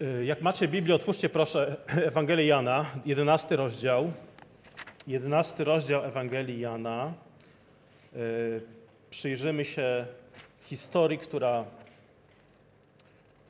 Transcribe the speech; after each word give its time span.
Y, 0.00 0.24
Jak 0.24 0.42
macie 0.42 0.68
Biblię, 0.68 0.94
otwórzcie 0.94 1.28
proszę 1.28 1.76
Ewangelię 2.08 2.46
Jana, 2.46 2.86
11 3.04 3.56
rozdział. 3.56 4.12
11 5.06 5.64
rozdział 5.64 6.04
Ewangelii 6.04 6.60
Jana. 6.60 7.12
Y, 8.16 8.60
Przyjrzymy 9.10 9.64
się 9.64 10.06
historii, 10.62 11.18
która 11.18 11.64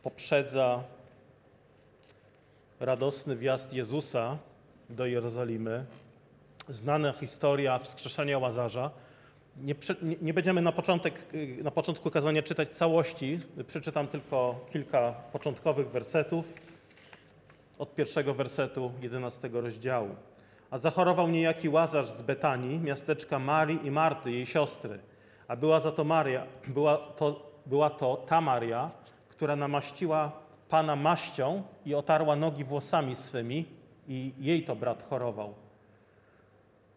poprzedza 0.02 0.82
radosny 2.80 3.36
wjazd 3.36 3.72
Jezusa 3.72 4.38
do 4.90 5.06
Jerozolimy. 5.06 5.84
Znana 6.68 7.12
historia 7.12 7.78
wskrzeszenia 7.78 8.38
Łazarza. 8.38 8.90
Nie, 9.62 9.74
nie, 10.22 10.34
będziemy 10.34 10.62
na, 10.62 10.72
początek, 10.72 11.14
y, 11.34 11.62
na 11.62 11.70
początku 11.70 12.10
kazania 12.10 12.42
czytać 12.42 12.68
całości, 12.68 13.40
przeczytam 13.66 14.08
tylko 14.08 14.66
kilka 14.72 15.12
początkowych 15.12 15.90
wersetów 15.90 16.54
od 17.78 17.94
pierwszego 17.94 18.34
wersetu 18.34 18.92
11 19.02 19.48
rozdziału. 19.52 20.08
A 20.70 20.78
zachorował 20.78 21.28
niejaki 21.28 21.68
Łazarz 21.68 22.10
z 22.10 22.22
Betanii, 22.22 22.78
miasteczka 22.78 23.38
Marii 23.38 23.86
i 23.86 23.90
Marty, 23.90 24.30
jej 24.30 24.46
siostry. 24.46 24.98
A 25.48 25.56
była 25.56 25.80
za 25.80 25.92
to 25.92 26.04
Maria, 26.04 26.46
była 26.66 26.96
to, 26.96 27.52
była 27.66 27.90
to 27.90 28.16
ta 28.16 28.40
Maria, 28.40 28.90
która 29.28 29.56
namaściła 29.56 30.32
Pana 30.68 30.96
maścią 30.96 31.62
i 31.84 31.94
otarła 31.94 32.36
nogi 32.36 32.64
włosami 32.64 33.14
swymi 33.14 33.64
i 34.08 34.32
jej 34.38 34.62
to 34.62 34.76
brat 34.76 35.06
chorował. 35.10 35.54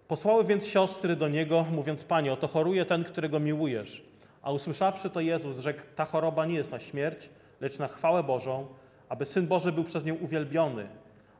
Posłały 0.09 0.43
więc 0.43 0.65
siostry 0.65 1.15
do 1.15 1.27
niego, 1.27 1.65
mówiąc: 1.71 2.03
Panie, 2.03 2.33
oto 2.33 2.47
choruje 2.47 2.85
ten, 2.85 3.03
którego 3.03 3.39
miłujesz. 3.39 4.03
A 4.41 4.51
usłyszawszy 4.51 5.09
to 5.09 5.19
Jezus, 5.19 5.59
rzekł: 5.59 5.81
Ta 5.95 6.05
choroba 6.05 6.45
nie 6.45 6.55
jest 6.55 6.71
na 6.71 6.79
śmierć, 6.79 7.29
lecz 7.61 7.79
na 7.79 7.87
chwałę 7.87 8.23
Bożą, 8.23 8.67
aby 9.09 9.25
syn 9.25 9.47
Boży 9.47 9.71
był 9.71 9.83
przez 9.83 10.05
nią 10.05 10.15
uwielbiony. 10.15 10.87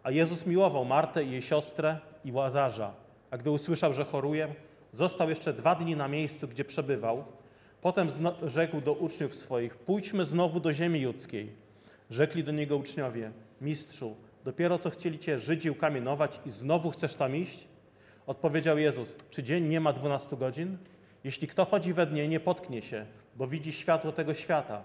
A 0.04 0.12
Jezus 0.12 0.46
miłował 0.46 0.86
Martę 0.86 1.24
i 1.24 1.32
jej 1.32 1.42
siostrę 1.42 1.98
i 2.26 2.32
Łazarza. 2.32 2.92
A 3.32 3.38
gdy 3.38 3.52
usłyszał, 3.52 3.94
że 3.94 4.06
choruje, 4.06 4.56
został 4.92 5.30
jeszcze 5.30 5.54
dwa 5.54 5.76
dni 5.76 5.96
na 5.96 6.08
miejscu, 6.08 6.48
gdzie 6.48 6.66
przebywał. 6.66 7.24
Potem 7.82 8.10
rzekł 8.48 8.82
do 8.82 8.94
uczniów 8.94 9.36
swoich: 9.36 9.78
Pójdźmy 9.78 10.26
znowu 10.26 10.60
do 10.60 10.74
ziemi 10.74 11.02
judzkiej. 11.02 11.56
Rzekli 12.10 12.44
do 12.44 12.52
niego 12.52 12.78
uczniowie: 12.78 13.32
Mistrzu, 13.62 14.16
dopiero 14.46 14.80
co 14.80 14.90
chcieli 14.90 15.20
cię 15.20 15.40
Żydzi 15.40 15.70
ukamienować 15.70 16.40
i 16.46 16.52
znowu 16.52 16.92
chcesz 16.92 17.16
tam 17.16 17.36
iść? 17.36 17.68
Odpowiedział 18.30 18.78
Jezus: 18.78 19.18
Czy 19.30 19.44
dzień 19.44 19.68
nie 19.68 19.80
ma 19.80 19.94
12 19.94 20.38
godzin? 20.38 20.78
Jeśli 21.24 21.48
kto 21.48 21.66
chodzi 21.66 21.94
we 21.94 22.06
dnie, 22.06 22.28
nie 22.28 22.40
potknie 22.40 22.82
się, 22.82 23.06
bo 23.36 23.48
widzi 23.48 23.74
światło 23.74 24.12
tego 24.12 24.34
świata. 24.34 24.84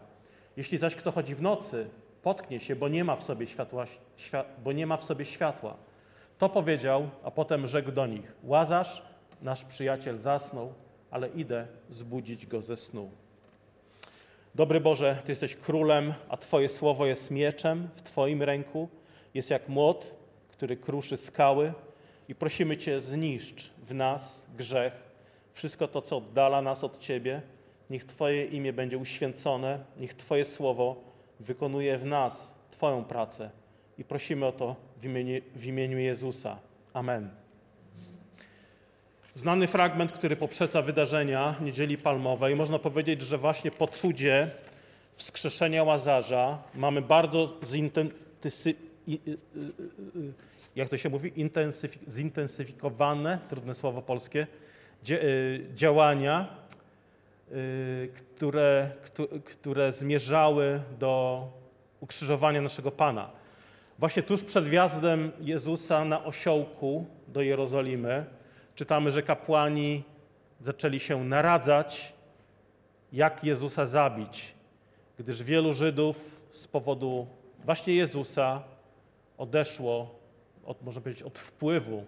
Jeśli 0.57 0.79
zaś 0.79 0.97
kto 0.97 1.13
chodzi 1.13 1.35
w 1.35 1.43
nocy, 1.43 1.91
potknie 2.23 2.61
się, 2.61 2.77
bo 2.77 2.89
nie 2.89 3.05
ma 3.05 3.17
w 3.17 3.23
sobie 3.23 3.47
światła, 3.47 3.85
świ- 4.17 4.45
bo 4.65 4.73
nie 4.73 4.87
ma 4.87 4.97
w 4.97 5.05
sobie 5.05 5.25
światła. 5.25 5.77
To 6.39 6.49
powiedział, 6.49 7.09
a 7.25 7.31
potem 7.31 7.67
rzekł 7.69 7.93
do 7.93 8.07
nich: 8.07 8.33
Łazarz, 8.43 9.03
nasz 9.43 9.65
przyjaciel, 9.65 10.19
zasnął, 10.19 10.73
ale 11.11 11.29
idę 11.29 11.67
zbudzić 11.91 12.47
go 12.47 12.63
ze 12.63 12.77
snu. 12.77 13.11
Dobry 14.55 14.81
Boże, 14.81 15.19
Ty 15.25 15.33
jesteś 15.33 15.57
królem, 15.57 16.15
a 16.29 16.37
Twoje 16.37 16.69
słowo 16.69 17.07
jest 17.07 17.31
mieczem 17.31 17.89
w 17.95 18.03
Twoim 18.03 18.43
ręku. 18.43 18.89
Jest 19.35 19.51
jak 19.51 19.69
młot, 19.69 20.15
który 20.49 20.77
kruszy 20.77 21.17
skały. 21.17 21.73
I 22.29 22.35
prosimy 22.35 22.77
Cię, 22.77 23.01
zniszcz 23.01 23.71
w 23.87 23.95
nas 23.95 24.47
grzech, 24.57 24.93
wszystko 25.53 25.89
to, 25.89 26.03
co 26.03 26.17
oddala 26.17 26.63
nas 26.63 26.85
od 26.85 26.99
Ciebie. 26.99 27.43
Niech 27.91 28.05
Twoje 28.05 28.45
imię 28.45 28.73
będzie 28.73 28.99
uświęcone, 28.99 29.79
niech 30.01 30.15
Twoje 30.15 30.45
słowo 30.45 30.97
wykonuje 31.41 31.99
w 31.99 32.05
nas 32.07 32.55
Twoją 32.71 33.05
pracę. 33.05 33.51
I 33.99 34.05
prosimy 34.05 34.47
o 34.47 34.53
to 34.53 34.77
w 35.01 35.05
imieniu, 35.05 35.41
w 35.55 35.67
imieniu 35.67 35.99
Jezusa. 35.99 36.59
Amen. 36.93 37.31
Znany 39.35 39.67
fragment, 39.67 40.13
który 40.13 40.37
poprzedza 40.37 40.83
wydarzenia 40.83 41.55
Niedzieli 41.61 41.99
Palmowej. 41.99 42.57
Można 42.57 42.79
powiedzieć, 42.79 43.23
że 43.23 43.39
właśnie 43.39 43.71
po 43.71 43.87
cudzie 43.87 44.51
wskrzeszenia 45.13 45.85
Łazarza 45.85 46.63
mamy 46.75 47.03
bardzo 47.03 47.61
zintensy, 47.65 48.75
i- 49.07 49.21
y- 49.29 49.31
y- 49.31 49.39
y- 50.19 50.33
jak 50.77 50.89
to 50.89 50.97
się 50.97 51.09
mówi, 51.09 51.41
intensyfi, 51.41 51.99
zintensyfikowane, 52.11 53.39
trudne 53.49 53.75
słowo 53.75 54.03
polskie, 54.03 54.47
y, 55.11 55.67
działania, 55.75 56.57
y, 57.53 58.09
które, 58.17 58.91
któ- 59.05 59.41
które 59.41 59.93
zmierzały 59.93 60.81
do 60.99 61.49
ukrzyżowania 62.01 62.61
naszego 62.61 62.91
Pana. 62.91 63.31
Właśnie 63.99 64.23
tuż 64.23 64.45
przed 64.45 64.65
wjazdem 64.65 65.33
Jezusa 65.41 66.05
na 66.05 66.25
osiołku 66.25 67.07
do 67.29 67.43
Jerozolimy 67.43 68.25
czytamy, 68.75 69.13
że 69.13 69.23
kapłani 69.23 70.03
zaczęli 70.61 71.01
się 71.01 71.25
naradzać, 71.25 72.13
jak 73.13 73.45
Jezusa 73.45 73.87
zabić, 73.87 74.55
gdyż 75.19 75.43
wielu 75.43 75.73
Żydów 75.73 76.41
z 76.51 76.69
powodu 76.69 77.27
właśnie 77.65 77.95
Jezusa 77.95 78.63
odeszło, 79.39 80.15
od, 80.67 80.83
można 80.83 81.01
powiedzieć, 81.01 81.23
od 81.23 81.39
wpływu 81.39 82.05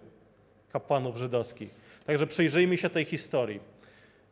kapłanów 0.71 1.17
żydowskich. 1.17 1.69
Także 2.05 2.27
przyjrzyjmy 2.27 2.77
się 2.77 2.89
tej 2.89 3.05
historii. 3.05 3.59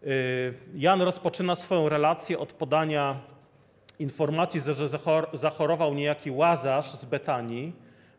Y, 0.03 0.53
Jan 0.75 1.01
rozpoczyna 1.01 1.55
swoją 1.55 1.89
relację 1.89 2.39
od 2.39 2.53
podania 2.53 3.19
informacji, 3.99 4.61
że 4.61 4.73
że 4.73 4.87
zachor- 4.87 5.37
zachorował 5.37 5.93
niejaki 5.93 6.31
Łazarz 6.31 6.91
z 6.91 7.05
Betanii. 7.05 7.73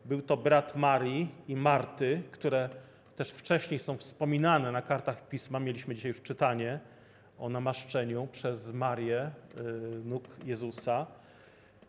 Był 0.05 0.23
to 0.23 0.37
brat 0.37 0.77
Marii 0.77 1.29
i 1.49 1.57
Marty, 1.57 2.23
które 2.31 2.69
też 3.17 3.31
wcześniej 3.31 3.79
są 3.79 3.97
wspominane 3.97 4.73
na 4.73 4.83
kartach 4.83 5.29
pisma. 5.29 5.61
Mieliśmy 5.61 5.95
dzisiaj 5.95 6.09
już 6.09 6.23
czytanie 6.23 6.81
o 7.39 7.49
namaszczeniu 7.49 8.29
przez 8.33 8.73
Marię 8.73 9.31
y, 9.57 9.63
nóg 10.05 10.25
Jezusa. 10.45 11.07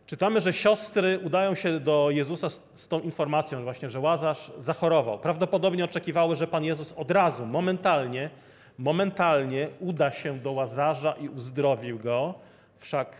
Czytamy, 0.07 0.41
że 0.41 0.53
siostry 0.53 1.19
udają 1.19 1.55
się 1.55 1.79
do 1.79 2.07
Jezusa 2.11 2.49
z, 2.49 2.61
z 2.75 2.87
tą 2.87 2.99
informacją 2.99 3.63
właśnie, 3.63 3.89
że 3.89 3.99
Łazarz 3.99 4.51
zachorował. 4.57 5.19
Prawdopodobnie 5.19 5.85
oczekiwały, 5.85 6.35
że 6.35 6.47
Pan 6.47 6.63
Jezus 6.63 6.93
od 6.93 7.11
razu, 7.11 7.45
momentalnie, 7.45 8.29
momentalnie 8.77 9.69
uda 9.79 10.11
się 10.11 10.39
do 10.39 10.51
Łazarza 10.51 11.11
i 11.11 11.29
uzdrowił 11.29 11.99
go. 11.99 12.33
Wszak, 12.75 13.15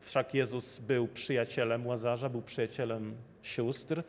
wszak 0.00 0.34
Jezus 0.34 0.78
był 0.78 1.08
przyjacielem 1.08 1.86
Łazarza, 1.86 2.28
był 2.28 2.42
przyjacielem 2.42 3.14
sióstr. 3.42 4.02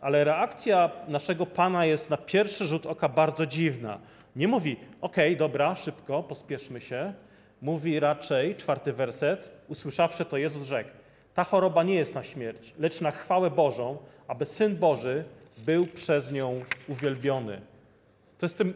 Ale 0.00 0.24
reakcja 0.24 0.90
naszego 1.08 1.46
Pana 1.46 1.86
jest 1.86 2.10
na 2.10 2.16
pierwszy 2.16 2.66
rzut 2.66 2.86
oka 2.86 3.08
bardzo 3.08 3.46
dziwna. 3.46 3.98
Nie 4.36 4.48
mówi, 4.48 4.76
okej, 5.00 5.36
dobra, 5.36 5.76
szybko, 5.76 6.22
pospieszmy 6.22 6.80
się. 6.80 7.12
Mówi 7.62 8.00
raczej, 8.00 8.56
czwarty 8.56 8.92
werset, 8.92 9.50
usłyszawszy 9.68 10.24
to 10.24 10.36
Jezus 10.36 10.62
rzekł, 10.62 10.90
ta 11.36 11.44
choroba 11.44 11.82
nie 11.82 11.94
jest 11.94 12.14
na 12.14 12.22
śmierć, 12.22 12.74
lecz 12.78 13.00
na 13.00 13.10
chwałę 13.10 13.50
Bożą, 13.50 13.98
aby 14.28 14.46
Syn 14.46 14.76
Boży 14.76 15.24
był 15.58 15.86
przez 15.86 16.32
nią 16.32 16.64
uwielbiony. 16.88 17.60
To 18.38 18.46
jest, 18.46 18.58
tym, 18.58 18.72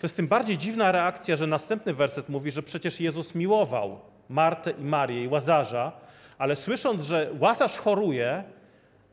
to 0.00 0.02
jest 0.02 0.16
tym 0.16 0.28
bardziej 0.28 0.58
dziwna 0.58 0.92
reakcja, 0.92 1.36
że 1.36 1.46
następny 1.46 1.94
werset 1.94 2.28
mówi, 2.28 2.50
że 2.50 2.62
przecież 2.62 3.00
Jezus 3.00 3.34
miłował 3.34 4.00
Martę 4.28 4.70
i 4.70 4.84
Marię 4.84 5.24
i 5.24 5.28
Łazarza, 5.28 5.92
ale 6.38 6.56
słysząc, 6.56 7.04
że 7.04 7.30
Łazarz 7.40 7.76
choruje, 7.76 8.44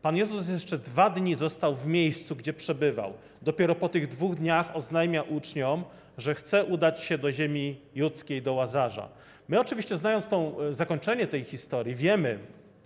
Pan 0.01 0.17
Jezus 0.17 0.49
jeszcze 0.49 0.77
dwa 0.77 1.09
dni 1.09 1.35
został 1.35 1.75
w 1.75 1.87
miejscu, 1.87 2.35
gdzie 2.35 2.53
przebywał. 2.53 3.13
Dopiero 3.41 3.75
po 3.75 3.89
tych 3.89 4.07
dwóch 4.07 4.35
dniach 4.35 4.75
oznajmia 4.75 5.21
uczniom, 5.21 5.83
że 6.17 6.35
chce 6.35 6.65
udać 6.65 6.99
się 6.99 7.17
do 7.17 7.31
ziemi 7.31 7.81
judzkiej, 7.95 8.41
do 8.41 8.53
Łazarza. 8.53 9.09
My 9.47 9.59
oczywiście 9.59 9.97
znając 9.97 10.27
tą, 10.27 10.59
e, 10.59 10.73
zakończenie 10.73 11.27
tej 11.27 11.43
historii, 11.43 11.95
wiemy, 11.95 12.39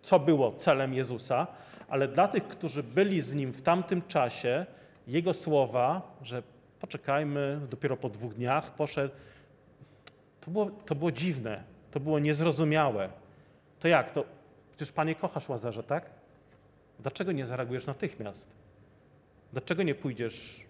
co 0.03 0.19
było 0.19 0.51
celem 0.51 0.93
Jezusa, 0.93 1.47
ale 1.87 2.07
dla 2.07 2.27
tych, 2.27 2.47
którzy 2.47 2.83
byli 2.83 3.21
z 3.21 3.33
Nim 3.33 3.53
w 3.53 3.61
tamtym 3.61 4.01
czasie, 4.07 4.65
Jego 5.07 5.33
słowa, 5.33 6.15
że 6.21 6.43
poczekajmy, 6.79 7.59
dopiero 7.69 7.97
po 7.97 8.09
dwóch 8.09 8.33
dniach 8.33 8.75
poszedł, 8.75 9.13
to 10.41 10.51
było, 10.51 10.65
to 10.65 10.95
było 10.95 11.11
dziwne, 11.11 11.63
to 11.91 11.99
było 11.99 12.19
niezrozumiałe. 12.19 13.09
To 13.79 13.87
jak? 13.87 14.11
To 14.11 14.23
przecież 14.71 14.91
Panie 14.91 15.15
kochasz 15.15 15.49
Łazarza, 15.49 15.83
tak? 15.83 16.09
Dlaczego 16.99 17.31
nie 17.31 17.45
zareagujesz 17.45 17.85
natychmiast? 17.85 18.47
Dlaczego 19.51 19.83
nie 19.83 19.95
pójdziesz 19.95 20.65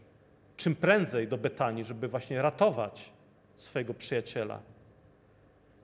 czym 0.58 0.76
prędzej 0.76 1.28
do 1.28 1.38
Betanii, 1.38 1.84
żeby 1.84 2.08
właśnie 2.08 2.42
ratować 2.42 3.10
swojego 3.56 3.94
przyjaciela? 3.94 4.60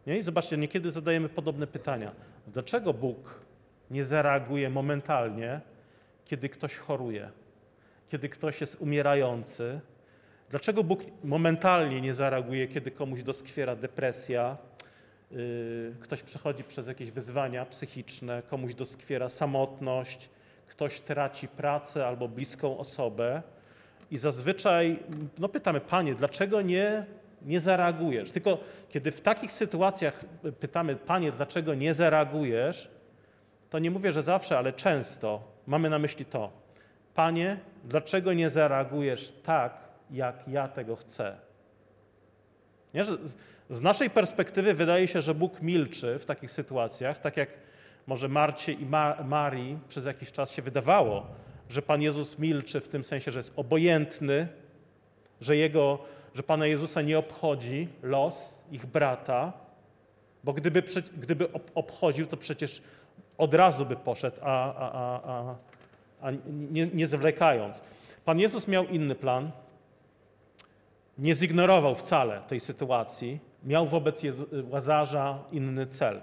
Nie? 0.08 0.18
I 0.18 0.24
zobaczcie, 0.24 0.58
niekiedy 0.58 0.92
zadajemy 0.92 1.30
podobne 1.30 1.68
pytania. 1.68 2.12
Dlaczego 2.54 2.94
Bóg 2.94 3.40
nie 3.92 4.06
zareaguje 4.06 4.70
momentalnie, 4.70 5.62
kiedy 6.26 6.50
ktoś 6.50 6.78
choruje, 6.78 7.30
kiedy 8.10 8.30
ktoś 8.30 8.62
jest 8.62 8.82
umierający? 8.82 9.80
Dlaczego 10.50 10.84
Bóg 10.84 11.00
momentalnie 11.24 12.02
nie 12.02 12.14
zareaguje, 12.14 12.68
kiedy 12.68 12.92
komuś 12.92 13.24
doskwiera 13.24 13.76
depresja, 13.76 14.58
yy, 15.32 15.96
ktoś 16.00 16.24
przechodzi 16.24 16.64
przez 16.64 16.88
jakieś 16.88 17.12
wyzwania 17.12 17.66
psychiczne, 17.66 18.44
komuś 18.50 18.74
doskwiera 18.74 19.30
samotność, 19.30 20.30
ktoś 20.68 21.02
traci 21.02 21.48
pracę 21.48 22.08
albo 22.08 22.28
bliską 22.28 22.78
osobę 22.78 23.42
i 24.12 24.18
zazwyczaj 24.18 25.00
no 25.40 25.50
pytamy, 25.50 25.82
Panie, 25.82 26.16
dlaczego 26.16 26.62
nie, 26.62 27.06
nie 27.42 27.62
zareagujesz? 27.62 28.32
Tylko 28.32 28.58
kiedy 28.90 29.12
w 29.12 29.22
takich 29.22 29.52
sytuacjach 29.52 30.26
pytamy, 30.60 30.96
Panie, 30.96 31.32
dlaczego 31.32 31.74
nie 31.76 31.94
zareagujesz, 31.94 32.90
to 33.70 33.80
nie 33.80 33.92
mówię, 33.92 34.12
że 34.12 34.24
zawsze, 34.24 34.58
ale 34.58 34.74
często 34.74 35.44
mamy 35.68 35.90
na 35.90 36.00
myśli 36.00 36.26
to. 36.26 36.52
Panie, 37.16 37.58
dlaczego 37.84 38.34
nie 38.34 38.50
zareagujesz 38.50 39.34
tak, 39.44 39.78
jak 40.12 40.48
ja 40.48 40.68
tego 40.68 40.96
chcę? 40.96 41.38
Nie, 42.94 43.04
z 43.70 43.82
naszej 43.82 44.10
perspektywy 44.10 44.74
wydaje 44.74 45.08
się, 45.08 45.22
że 45.22 45.36
Bóg 45.36 45.62
milczy 45.62 46.20
w 46.20 46.26
takich 46.26 46.52
sytuacjach, 46.52 47.20
tak 47.20 47.38
jak 47.38 47.50
może 48.08 48.28
Marcie 48.28 48.74
i 48.74 48.86
Ma 48.86 49.18
Marii 49.24 49.78
przez 49.88 50.06
jakiś 50.06 50.32
czas 50.32 50.52
się 50.52 50.62
wydawało, 50.62 51.28
że 51.70 51.82
Pan 51.82 52.02
Jezus 52.02 52.40
milczy 52.40 52.82
w 52.82 52.90
tym 52.90 53.04
sensie, 53.04 53.32
że 53.32 53.40
jest 53.40 53.54
obojętny, 53.56 54.48
że, 55.42 55.58
jego, 55.58 56.00
że 56.34 56.44
Pana 56.44 56.68
Jezusa 56.68 57.02
nie 57.02 57.20
obchodzi 57.20 57.88
los 58.04 58.62
ich 58.72 58.86
brata, 58.86 59.54
bo 60.44 60.54
gdyby, 60.54 60.84
gdyby 61.18 61.48
obchodził, 61.76 62.26
to 62.26 62.38
przecież 62.38 62.82
od 63.38 63.54
razu 63.54 63.86
by 63.86 63.96
poszedł, 63.96 64.38
a, 64.42 64.76
a, 64.76 65.22
a, 65.24 65.56
a, 66.22 66.32
nie, 66.72 66.88
nie 66.88 67.08
zwlekając. 67.08 67.82
Pan 68.26 68.40
Jezus 68.40 68.68
miał 68.68 68.88
inny 68.88 69.16
plan. 69.16 69.52
Nie 71.18 71.36
zignorował 71.36 71.96
wcale 71.96 72.42
tej 72.48 72.60
sytuacji. 72.60 73.40
Miał 73.64 73.88
wobec 73.88 74.24
Jezu 74.24 74.46
Łazarza 74.70 75.40
inny 75.52 75.86
cel. 75.86 76.22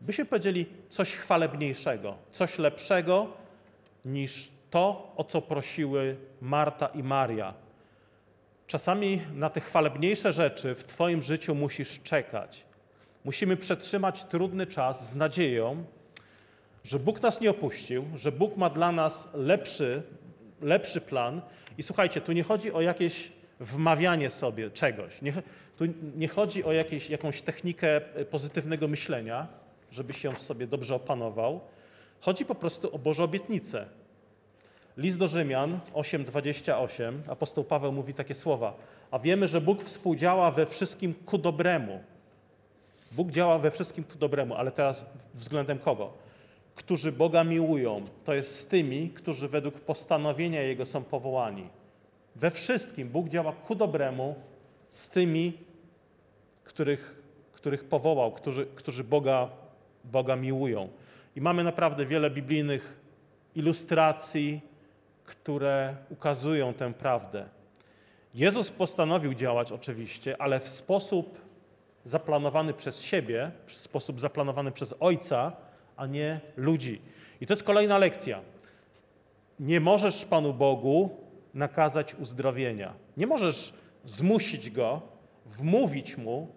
Byśmy 0.00 0.24
powiedzieli 0.24 0.66
coś 0.88 1.14
chwalebniejszego, 1.14 2.14
coś 2.30 2.58
lepszego 2.58 3.26
niż 4.04 4.50
to, 4.70 5.12
o 5.16 5.24
co 5.24 5.42
prosiły 5.42 6.16
Marta 6.40 6.86
i 6.86 7.02
Maria. 7.02 7.54
Czasami 8.66 9.20
na 9.34 9.50
te 9.50 9.60
chwalebniejsze 9.60 10.32
rzeczy 10.32 10.74
w 10.74 10.84
Twoim 10.84 11.22
życiu 11.22 11.54
musisz 11.54 12.00
czekać. 12.02 12.64
Musimy 13.24 13.56
przetrzymać 13.56 14.24
trudny 14.24 14.66
czas 14.66 15.10
z 15.10 15.14
nadzieją, 15.14 15.84
że 16.84 16.98
Bóg 16.98 17.22
nas 17.22 17.40
nie 17.40 17.50
opuścił, 17.50 18.04
że 18.16 18.32
Bóg 18.32 18.56
ma 18.56 18.70
dla 18.70 18.92
nas 18.92 19.28
lepszy, 19.34 20.02
lepszy 20.62 21.00
plan. 21.00 21.42
I 21.78 21.82
słuchajcie, 21.82 22.20
tu 22.20 22.32
nie 22.32 22.42
chodzi 22.42 22.72
o 22.72 22.80
jakieś 22.80 23.32
wmawianie 23.60 24.30
sobie 24.30 24.70
czegoś. 24.70 25.22
Nie, 25.22 25.32
tu 25.76 25.84
nie 26.16 26.28
chodzi 26.28 26.64
o 26.64 26.72
jakieś, 26.72 27.10
jakąś 27.10 27.42
technikę 27.42 28.00
pozytywnego 28.30 28.88
myślenia, 28.88 29.46
żebyś 29.90 30.24
ją 30.24 30.34
sobie 30.34 30.66
dobrze 30.66 30.94
opanował. 30.94 31.60
Chodzi 32.20 32.44
po 32.44 32.54
prostu 32.54 32.94
o 32.94 32.98
Boże 32.98 33.24
obietnice. 33.24 33.86
List 34.96 35.18
do 35.18 35.28
Rzymian 35.28 35.80
8:28, 35.94 37.18
apostoł 37.28 37.64
Paweł 37.64 37.92
mówi 37.92 38.14
takie 38.14 38.34
słowa: 38.34 38.76
A 39.10 39.18
wiemy, 39.18 39.48
że 39.48 39.60
Bóg 39.60 39.82
współdziała 39.82 40.50
we 40.50 40.66
wszystkim 40.66 41.14
ku 41.14 41.38
dobremu. 41.38 42.02
Bóg 43.12 43.30
działa 43.30 43.58
we 43.58 43.70
wszystkim 43.70 44.04
ku 44.04 44.18
dobremu, 44.18 44.54
ale 44.54 44.72
teraz 44.72 45.06
względem 45.34 45.78
kogo? 45.78 46.12
Którzy 46.74 47.12
Boga 47.12 47.44
miłują, 47.44 48.04
to 48.24 48.34
jest 48.34 48.60
z 48.60 48.66
tymi, 48.66 49.10
którzy 49.10 49.48
według 49.48 49.80
postanowienia 49.80 50.62
Jego 50.62 50.86
są 50.86 51.04
powołani. 51.04 51.68
We 52.36 52.50
wszystkim 52.50 53.08
Bóg 53.08 53.28
działa 53.28 53.52
ku 53.52 53.74
dobremu 53.74 54.34
z 54.90 55.08
tymi, 55.08 55.52
których, 56.64 57.22
których 57.52 57.84
powołał, 57.84 58.32
którzy, 58.32 58.66
którzy 58.66 59.04
Boga, 59.04 59.48
Boga 60.04 60.36
miłują. 60.36 60.88
I 61.36 61.40
mamy 61.40 61.64
naprawdę 61.64 62.06
wiele 62.06 62.30
biblijnych 62.30 63.00
ilustracji, 63.54 64.60
które 65.24 65.96
ukazują 66.10 66.74
tę 66.74 66.94
prawdę. 66.94 67.48
Jezus 68.34 68.70
postanowił 68.70 69.34
działać 69.34 69.72
oczywiście, 69.72 70.42
ale 70.42 70.60
w 70.60 70.68
sposób 70.68 71.40
zaplanowany 72.04 72.74
przez 72.74 73.02
siebie, 73.02 73.50
w 73.66 73.72
sposób 73.72 74.20
zaplanowany 74.20 74.72
przez 74.72 74.94
Ojca, 75.00 75.52
a 75.96 76.06
nie 76.06 76.40
ludzi. 76.56 77.02
I 77.40 77.46
to 77.46 77.52
jest 77.52 77.62
kolejna 77.62 77.98
lekcja. 77.98 78.40
Nie 79.60 79.80
możesz 79.80 80.24
Panu 80.24 80.54
Bogu 80.54 81.10
nakazać 81.54 82.14
uzdrowienia. 82.14 82.94
Nie 83.16 83.26
możesz 83.26 83.74
zmusić 84.04 84.70
Go, 84.70 85.02
wmówić 85.46 86.16
Mu, 86.16 86.48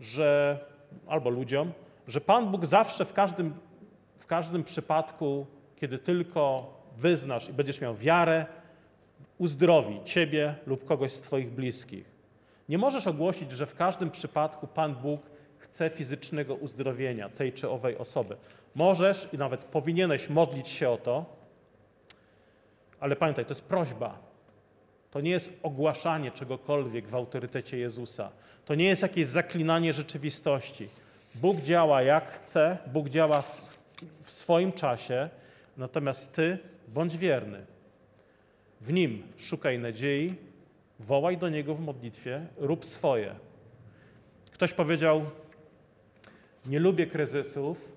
że, 0.00 0.58
albo 1.06 1.30
ludziom, 1.30 1.72
że 2.08 2.20
Pan 2.20 2.50
Bóg 2.50 2.66
zawsze 2.66 3.04
w 3.04 3.12
każdym, 3.12 3.54
w 4.16 4.26
każdym 4.26 4.64
przypadku, 4.64 5.46
kiedy 5.76 5.98
tylko 5.98 6.74
wyznasz 6.96 7.48
i 7.48 7.52
będziesz 7.52 7.80
miał 7.80 7.96
wiarę, 7.96 8.46
uzdrowi 9.38 10.00
ciebie 10.04 10.54
lub 10.66 10.84
kogoś 10.84 11.12
z 11.12 11.20
Twoich 11.20 11.50
bliskich. 11.50 12.04
Nie 12.68 12.78
możesz 12.78 13.06
ogłosić, 13.06 13.52
że 13.52 13.66
w 13.66 13.74
każdym 13.74 14.10
przypadku 14.10 14.66
Pan 14.66 14.94
Bóg 14.94 15.20
chce 15.58 15.90
fizycznego 15.90 16.54
uzdrowienia 16.54 17.28
tej 17.28 17.52
czy 17.52 17.70
owej 17.70 17.98
osoby. 17.98 18.36
Możesz 18.74 19.28
i 19.32 19.38
nawet 19.38 19.64
powinieneś 19.64 20.28
modlić 20.28 20.68
się 20.68 20.90
o 20.90 20.96
to, 20.96 21.24
ale 23.00 23.16
pamiętaj, 23.16 23.44
to 23.44 23.50
jest 23.50 23.64
prośba. 23.64 24.18
To 25.10 25.20
nie 25.20 25.30
jest 25.30 25.52
ogłaszanie 25.62 26.30
czegokolwiek 26.30 27.08
w 27.08 27.14
autorytecie 27.14 27.78
Jezusa. 27.78 28.30
To 28.64 28.74
nie 28.74 28.84
jest 28.84 29.02
jakieś 29.02 29.26
zaklinanie 29.26 29.92
rzeczywistości. 29.92 30.88
Bóg 31.34 31.60
działa 31.60 32.02
jak 32.02 32.30
chce, 32.30 32.78
Bóg 32.86 33.08
działa 33.08 33.42
w, 33.42 33.78
w 34.20 34.30
swoim 34.30 34.72
czasie, 34.72 35.28
natomiast 35.76 36.32
Ty 36.32 36.58
bądź 36.94 37.16
wierny. 37.16 37.66
W 38.80 38.92
Nim 38.92 39.22
szukaj 39.36 39.78
nadziei, 39.78 40.34
wołaj 40.98 41.38
do 41.38 41.48
Niego 41.48 41.74
w 41.74 41.80
modlitwie, 41.80 42.46
rób 42.56 42.84
swoje. 42.84 43.34
Ktoś 44.50 44.72
powiedział, 44.72 45.22
nie 46.66 46.80
lubię 46.80 47.06
kryzysów, 47.06 47.92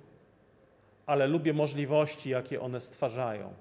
ale 1.05 1.27
lubię 1.27 1.53
możliwości, 1.53 2.29
jakie 2.29 2.61
one 2.61 2.79
stwarzają. 2.79 3.53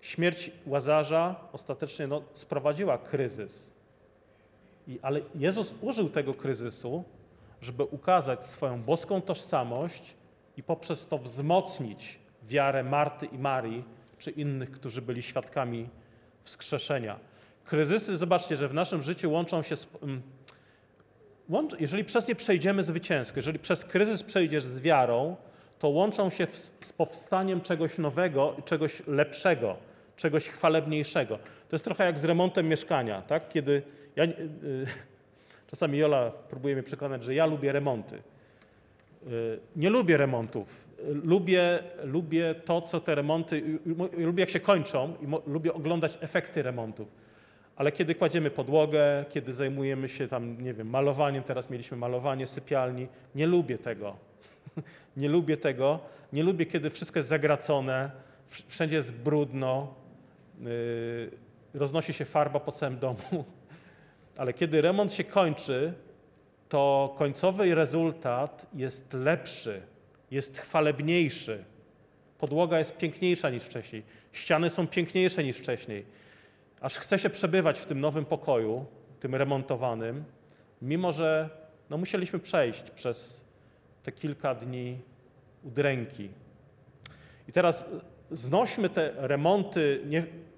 Śmierć 0.00 0.50
Łazarza 0.66 1.40
ostatecznie 1.52 2.06
no, 2.06 2.22
sprowadziła 2.32 2.98
kryzys. 2.98 3.72
I, 4.88 4.98
ale 5.02 5.20
Jezus 5.34 5.74
użył 5.80 6.10
tego 6.10 6.34
kryzysu, 6.34 7.04
żeby 7.60 7.84
ukazać 7.84 8.46
swoją 8.46 8.82
boską 8.82 9.20
tożsamość 9.20 10.14
i 10.56 10.62
poprzez 10.62 11.06
to 11.06 11.18
wzmocnić 11.18 12.18
wiarę 12.50 12.84
Marty 12.84 13.26
i 13.26 13.38
Marii, 13.38 13.84
czy 14.18 14.30
innych, 14.30 14.70
którzy 14.70 15.02
byli 15.02 15.22
świadkami 15.22 15.88
wskrzeszenia. 16.42 17.20
Kryzysy, 17.64 18.16
zobaczcie, 18.16 18.56
że 18.56 18.68
w 18.68 18.74
naszym 18.74 19.02
życiu 19.02 19.32
łączą 19.32 19.62
się 19.62 19.76
z, 19.76 19.88
mm, 20.02 20.22
jeżeli 21.78 22.04
przez 22.04 22.28
nie 22.28 22.34
przejdziemy 22.34 22.82
zwycięsko, 22.82 23.38
jeżeli 23.38 23.58
przez 23.58 23.84
kryzys 23.84 24.22
przejdziesz 24.22 24.64
z 24.64 24.80
wiarą, 24.80 25.36
to 25.78 25.88
łączą 25.88 26.30
się 26.30 26.46
z 26.80 26.92
powstaniem 26.92 27.60
czegoś 27.60 27.98
nowego 27.98 28.56
czegoś 28.64 29.02
lepszego, 29.06 29.76
czegoś 30.16 30.48
chwalebniejszego. 30.48 31.38
To 31.68 31.76
jest 31.76 31.84
trochę 31.84 32.04
jak 32.04 32.18
z 32.18 32.24
remontem 32.24 32.68
mieszkania, 32.68 33.22
tak? 33.22 33.48
Kiedy 33.48 33.82
ja, 34.16 34.24
yy, 34.24 34.34
czasami 35.70 35.98
Jola 35.98 36.30
próbuje 36.30 36.74
mnie 36.74 36.82
przekonać, 36.82 37.24
że 37.24 37.34
ja 37.34 37.46
lubię 37.46 37.72
remonty. 37.72 38.22
Yy, 39.26 39.60
nie 39.76 39.90
lubię 39.90 40.16
remontów. 40.16 40.88
Lubię, 41.22 41.78
lubię 42.04 42.54
to, 42.64 42.82
co 42.82 43.00
te 43.00 43.14
remonty, 43.14 43.78
lubię 44.16 44.40
jak 44.40 44.50
się 44.50 44.60
kończą 44.60 45.14
i 45.22 45.50
lubię 45.50 45.74
oglądać 45.74 46.18
efekty 46.20 46.62
remontów 46.62 47.08
ale 47.80 47.92
kiedy 47.92 48.14
kładziemy 48.14 48.50
podłogę, 48.50 49.24
kiedy 49.30 49.52
zajmujemy 49.52 50.08
się 50.08 50.28
tam, 50.28 50.62
nie 50.62 50.74
wiem, 50.74 50.90
malowaniem, 50.90 51.42
teraz 51.42 51.70
mieliśmy 51.70 51.96
malowanie 51.96 52.46
sypialni, 52.46 53.08
nie 53.34 53.46
lubię 53.46 53.78
tego. 53.78 54.16
nie 55.16 55.28
lubię 55.28 55.56
tego. 55.56 56.00
Nie 56.32 56.42
lubię, 56.42 56.66
kiedy 56.66 56.90
wszystko 56.90 57.18
jest 57.18 57.28
zagracone, 57.28 58.10
wszędzie 58.68 58.96
jest 58.96 59.14
brudno, 59.14 59.94
roznosi 61.74 62.12
się 62.12 62.24
farba 62.24 62.60
po 62.60 62.72
całym 62.72 62.98
domu. 62.98 63.44
Ale 64.38 64.52
kiedy 64.52 64.80
remont 64.80 65.12
się 65.12 65.24
kończy, 65.24 65.92
to 66.70 67.14
końcowy 67.18 67.74
rezultat 67.74 68.66
jest 68.74 69.12
lepszy, 69.12 69.82
jest 70.30 70.58
chwalebniejszy. 70.58 71.64
Podłoga 72.38 72.78
jest 72.78 72.96
piękniejsza 72.96 73.50
niż 73.50 73.62
wcześniej, 73.62 74.02
ściany 74.32 74.70
są 74.70 74.86
piękniejsze 74.86 75.44
niż 75.44 75.56
wcześniej 75.56 76.04
aż 76.80 76.98
chce 76.98 77.18
się 77.18 77.30
przebywać 77.30 77.80
w 77.80 77.86
tym 77.86 78.00
nowym 78.00 78.24
pokoju, 78.24 78.86
tym 79.20 79.34
remontowanym, 79.34 80.24
mimo 80.82 81.12
że 81.12 81.50
no, 81.90 81.98
musieliśmy 81.98 82.38
przejść 82.38 82.82
przez 82.90 83.44
te 84.02 84.12
kilka 84.12 84.54
dni 84.54 84.98
udręki. 85.62 86.28
I 87.48 87.52
teraz 87.52 87.84
znośmy 88.30 88.88
te 88.88 89.12
remonty 89.16 90.00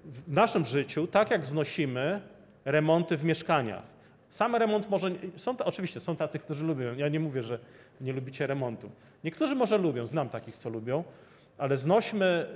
w 0.05 0.33
naszym 0.33 0.65
życiu 0.65 1.07
tak, 1.07 1.31
jak 1.31 1.45
znosimy 1.45 2.21
remonty 2.65 3.17
w 3.17 3.23
mieszkaniach. 3.23 3.92
Sam 4.33 4.55
remont 4.55 4.89
może. 4.89 5.11
Są, 5.35 5.55
oczywiście 5.65 5.99
są 5.99 6.15
tacy, 6.15 6.39
którzy 6.39 6.65
lubią. 6.65 6.95
Ja 6.95 7.09
nie 7.09 7.19
mówię, 7.19 7.43
że 7.43 7.59
nie 8.01 8.13
lubicie 8.13 8.47
remontów. 8.47 8.91
Niektórzy 9.23 9.55
może 9.55 9.77
lubią, 9.77 10.07
znam 10.07 10.29
takich, 10.29 10.57
co 10.57 10.69
lubią. 10.69 11.03
ale 11.57 11.77
znośmy 11.77 12.47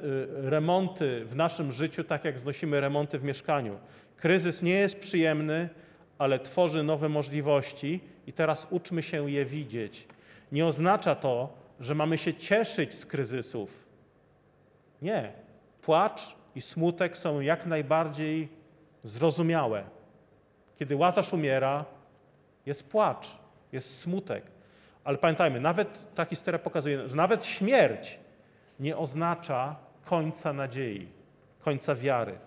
y, 0.43 0.49
remonty 0.49 1.25
w 1.25 1.35
naszym 1.35 1.71
życiu 1.71 2.03
tak, 2.03 2.25
jak 2.25 2.39
znosimy 2.39 2.81
remonty 2.81 3.17
w 3.17 3.23
mieszkaniu. 3.23 3.77
Kryzys 4.15 4.61
nie 4.61 4.73
jest 4.73 4.99
przyjemny, 4.99 5.69
ale 6.17 6.39
tworzy 6.39 6.83
nowe 6.83 7.09
możliwości 7.09 7.99
i 8.27 8.33
teraz 8.33 8.67
uczmy 8.69 9.03
się 9.03 9.31
je 9.31 9.45
widzieć. 9.45 10.07
Nie 10.51 10.65
oznacza 10.65 11.15
to, 11.15 11.53
że 11.79 11.95
mamy 11.95 12.17
się 12.17 12.33
cieszyć 12.33 12.95
z 12.95 13.05
kryzysów. 13.05 13.83
Nie. 15.01 15.31
Płacz 15.81 16.35
i 16.55 16.61
smutek 16.61 17.17
są 17.17 17.39
jak 17.39 17.65
najbardziej 17.65 18.47
zrozumiałe. 19.03 19.96
Kiedy 20.79 20.95
Łazarz 20.95 21.33
umiera, 21.33 21.85
jest 22.65 22.89
płacz, 22.89 23.27
jest 23.71 23.99
smutek. 23.99 24.43
Ale 25.03 25.17
pamiętajmy, 25.17 25.59
nawet 25.59 26.15
ta 26.15 26.25
historia 26.25 26.59
pokazuje, 26.59 27.07
że 27.07 27.15
nawet 27.15 27.45
śmierć 27.45 28.19
nie 28.79 28.97
oznacza 28.97 29.75
końca 30.05 30.53
nadziei, 30.53 31.07
końca 31.59 31.95
wiary. 31.95 32.37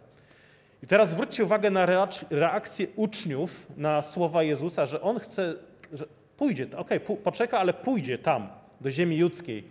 I 0.82 0.86
teraz 0.86 1.10
zwróćcie 1.10 1.44
uwagę 1.44 1.70
na 1.70 1.86
reakcję 2.30 2.86
uczniów 2.96 3.66
na 3.76 4.02
słowa 4.02 4.42
Jezusa, 4.42 4.86
że 4.86 5.00
on 5.00 5.18
chce, 5.18 5.54
że 5.92 6.06
pójdzie, 6.36 6.66
okej, 6.76 7.04
okay, 7.04 7.16
poczeka, 7.16 7.58
ale 7.58 7.74
pójdzie 7.74 8.18
tam, 8.18 8.48
do 8.80 8.90
ziemi 8.90 9.16
judzkiej. 9.16 9.64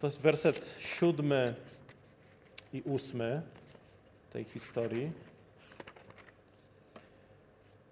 To 0.00 0.06
jest 0.06 0.20
werset 0.20 0.76
siódmy 0.78 1.54
i 2.72 2.82
ósmy 2.82 3.42
tej 4.32 4.44
historii. 4.44 5.12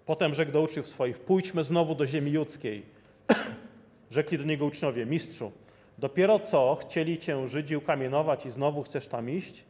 Potem 0.05 0.33
rzekł 0.33 0.51
do 0.51 0.61
uczniów 0.61 0.87
swoich: 0.87 1.19
Pójdźmy 1.19 1.63
znowu 1.63 1.95
do 1.95 2.05
ziemi 2.05 2.31
judzkiej. 2.31 2.83
Rzekli 4.11 4.37
do 4.37 4.43
niego 4.43 4.65
uczniowie: 4.65 5.05
Mistrzu, 5.05 5.51
dopiero 5.97 6.39
co 6.39 6.77
chcieli 6.81 7.17
cię 7.17 7.47
Żydzi 7.47 7.77
ukamienować 7.77 8.45
i 8.45 8.51
znowu 8.51 8.83
chcesz 8.83 9.07
tam 9.07 9.29
iść? 9.29 9.63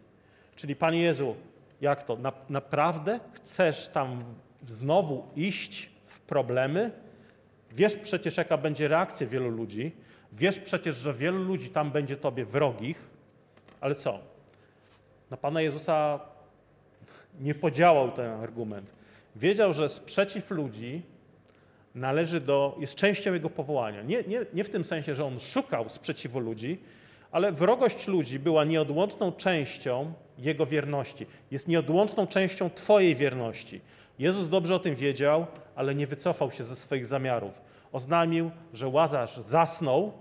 Czyli 0.55 0.75
Panie 0.75 1.01
Jezu, 1.01 1.35
jak 1.81 2.03
to? 2.03 2.15
Na, 2.15 2.33
naprawdę 2.49 3.19
chcesz 3.33 3.89
tam 3.89 4.23
znowu 4.67 5.23
iść 5.35 5.89
w 6.03 6.19
problemy? 6.19 6.91
Wiesz 7.71 7.97
przecież, 7.97 8.37
jaka 8.37 8.57
będzie 8.57 8.87
reakcja 8.87 9.27
wielu 9.27 9.49
ludzi. 9.49 9.91
Wiesz 10.31 10.59
przecież, 10.59 10.95
że 10.95 11.13
wielu 11.13 11.43
ludzi 11.43 11.69
tam 11.69 11.91
będzie 11.91 12.17
Tobie 12.17 12.45
wrogich. 12.45 12.97
Ale 13.81 13.95
co? 13.95 14.19
Na 15.31 15.37
Pana 15.37 15.61
Jezusa 15.61 16.19
nie 17.39 17.55
podziałał 17.55 18.11
ten 18.11 18.31
argument. 18.31 18.93
Wiedział, 19.35 19.73
że 19.73 19.89
sprzeciw 19.89 20.51
ludzi 20.51 21.01
należy 21.95 22.39
do, 22.39 22.75
jest 22.79 22.95
częścią 22.95 23.33
jego 23.33 23.49
powołania. 23.49 24.01
Nie, 24.01 24.23
nie, 24.23 24.45
nie 24.53 24.63
w 24.63 24.69
tym 24.69 24.83
sensie, 24.83 25.15
że 25.15 25.25
on 25.25 25.39
szukał 25.39 25.89
sprzeciwu 25.89 26.39
ludzi, 26.39 26.79
ale 27.31 27.51
wrogość 27.51 28.07
ludzi 28.07 28.39
była 28.39 28.65
nieodłączną 28.65 29.31
częścią 29.31 30.13
jego 30.37 30.65
wierności. 30.65 31.25
Jest 31.51 31.67
nieodłączną 31.67 32.27
częścią 32.27 32.69
Twojej 32.69 33.15
wierności. 33.15 33.81
Jezus 34.19 34.49
dobrze 34.49 34.75
o 34.75 34.79
tym 34.79 34.95
wiedział, 34.95 35.47
ale 35.75 35.95
nie 35.95 36.07
wycofał 36.07 36.51
się 36.51 36.63
ze 36.63 36.75
swoich 36.75 37.05
zamiarów. 37.05 37.61
Oznamił, 37.91 38.51
że 38.73 38.87
łazarz 38.87 39.37
zasnął, 39.37 40.13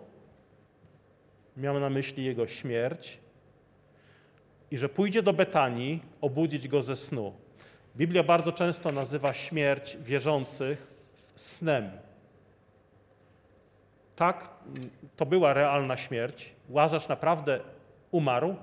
miał 1.56 1.80
na 1.80 1.90
myśli 1.90 2.24
jego 2.24 2.46
śmierć 2.46 3.18
i 4.70 4.78
że 4.78 4.88
pójdzie 4.88 5.22
do 5.22 5.32
Betanii 5.32 6.02
obudzić 6.20 6.68
go 6.68 6.82
ze 6.82 6.96
snu. 6.96 7.32
Biblia 7.96 8.22
bardzo 8.22 8.52
często 8.52 8.92
nazywa 8.92 9.32
śmierć 9.32 9.96
wierzących 10.00 10.86
snem. 11.36 11.90
Tak, 14.16 14.50
to 15.16 15.26
była 15.26 15.52
realna 15.52 15.96
śmierć. 15.96 16.52
Łazarz 16.68 17.08
naprawdę 17.08 17.60
umarł, 18.10 18.56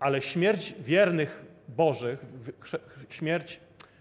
ale 0.00 0.22
śmierć 0.22 0.74
wiernych 0.78 1.44
Bożych, 1.68 2.26
śmierć 3.08 3.60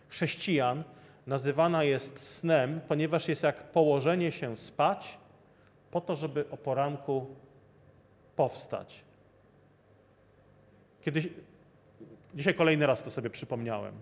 chrześcijan 0.09 0.83
nazywana 1.27 1.83
jest 1.83 2.37
snem, 2.37 2.81
ponieważ 2.87 3.27
jest 3.27 3.43
jak 3.43 3.63
położenie 3.63 4.31
się 4.31 4.57
spać 4.57 5.17
po 5.91 6.01
to, 6.01 6.15
żeby 6.15 6.45
o 6.51 6.57
poranku 6.57 7.27
powstać. 8.35 9.03
Kiedyś, 11.01 11.29
dzisiaj 12.37 12.53
kolejny 12.53 12.87
raz 12.87 13.03
to 13.03 13.11
sobie 13.11 13.29
przypomniałem. 13.29 13.93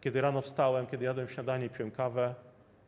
Kiedy 0.00 0.20
rano 0.20 0.40
wstałem, 0.40 0.86
kiedy 0.86 1.04
jadłem 1.04 1.28
śniadanie 1.28 1.68
piłem 1.70 1.90
kawę, 1.90 2.34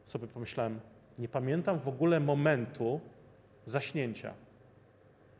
sobie 0.05 0.27
pomyślałem, 0.27 0.81
nie 1.19 1.29
pamiętam 1.29 1.79
w 1.79 1.89
ogóle 1.89 2.21
momentu 2.21 3.01
zaśnięcia. 3.67 4.35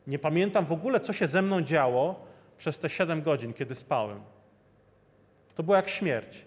Nie 0.07 0.19
pamiętam 0.19 0.65
w 0.65 0.73
ogóle, 0.73 1.01
co 1.01 1.13
się 1.13 1.27
ze 1.27 1.43
mną 1.43 1.63
działo 1.63 2.27
przez 2.57 2.79
te 2.79 2.89
7 2.89 3.23
godzin, 3.23 3.53
kiedy 3.53 3.75
spałem. 3.75 4.21
To 5.55 5.63
było 5.63 5.77
jak 5.77 5.89
śmierć. 5.89 6.45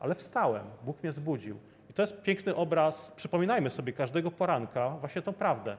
Ale 0.00 0.14
wstałem, 0.14 0.64
Bóg 0.84 1.02
mnie 1.02 1.12
zbudził. 1.12 1.58
I 1.90 1.92
to 1.92 2.02
jest 2.02 2.22
piękny 2.22 2.54
obraz, 2.54 3.12
przypominajmy 3.16 3.70
sobie 3.70 3.92
każdego 3.92 4.30
poranka 4.30 4.90
właśnie 4.90 5.22
tą 5.22 5.32
prawdę. 5.32 5.76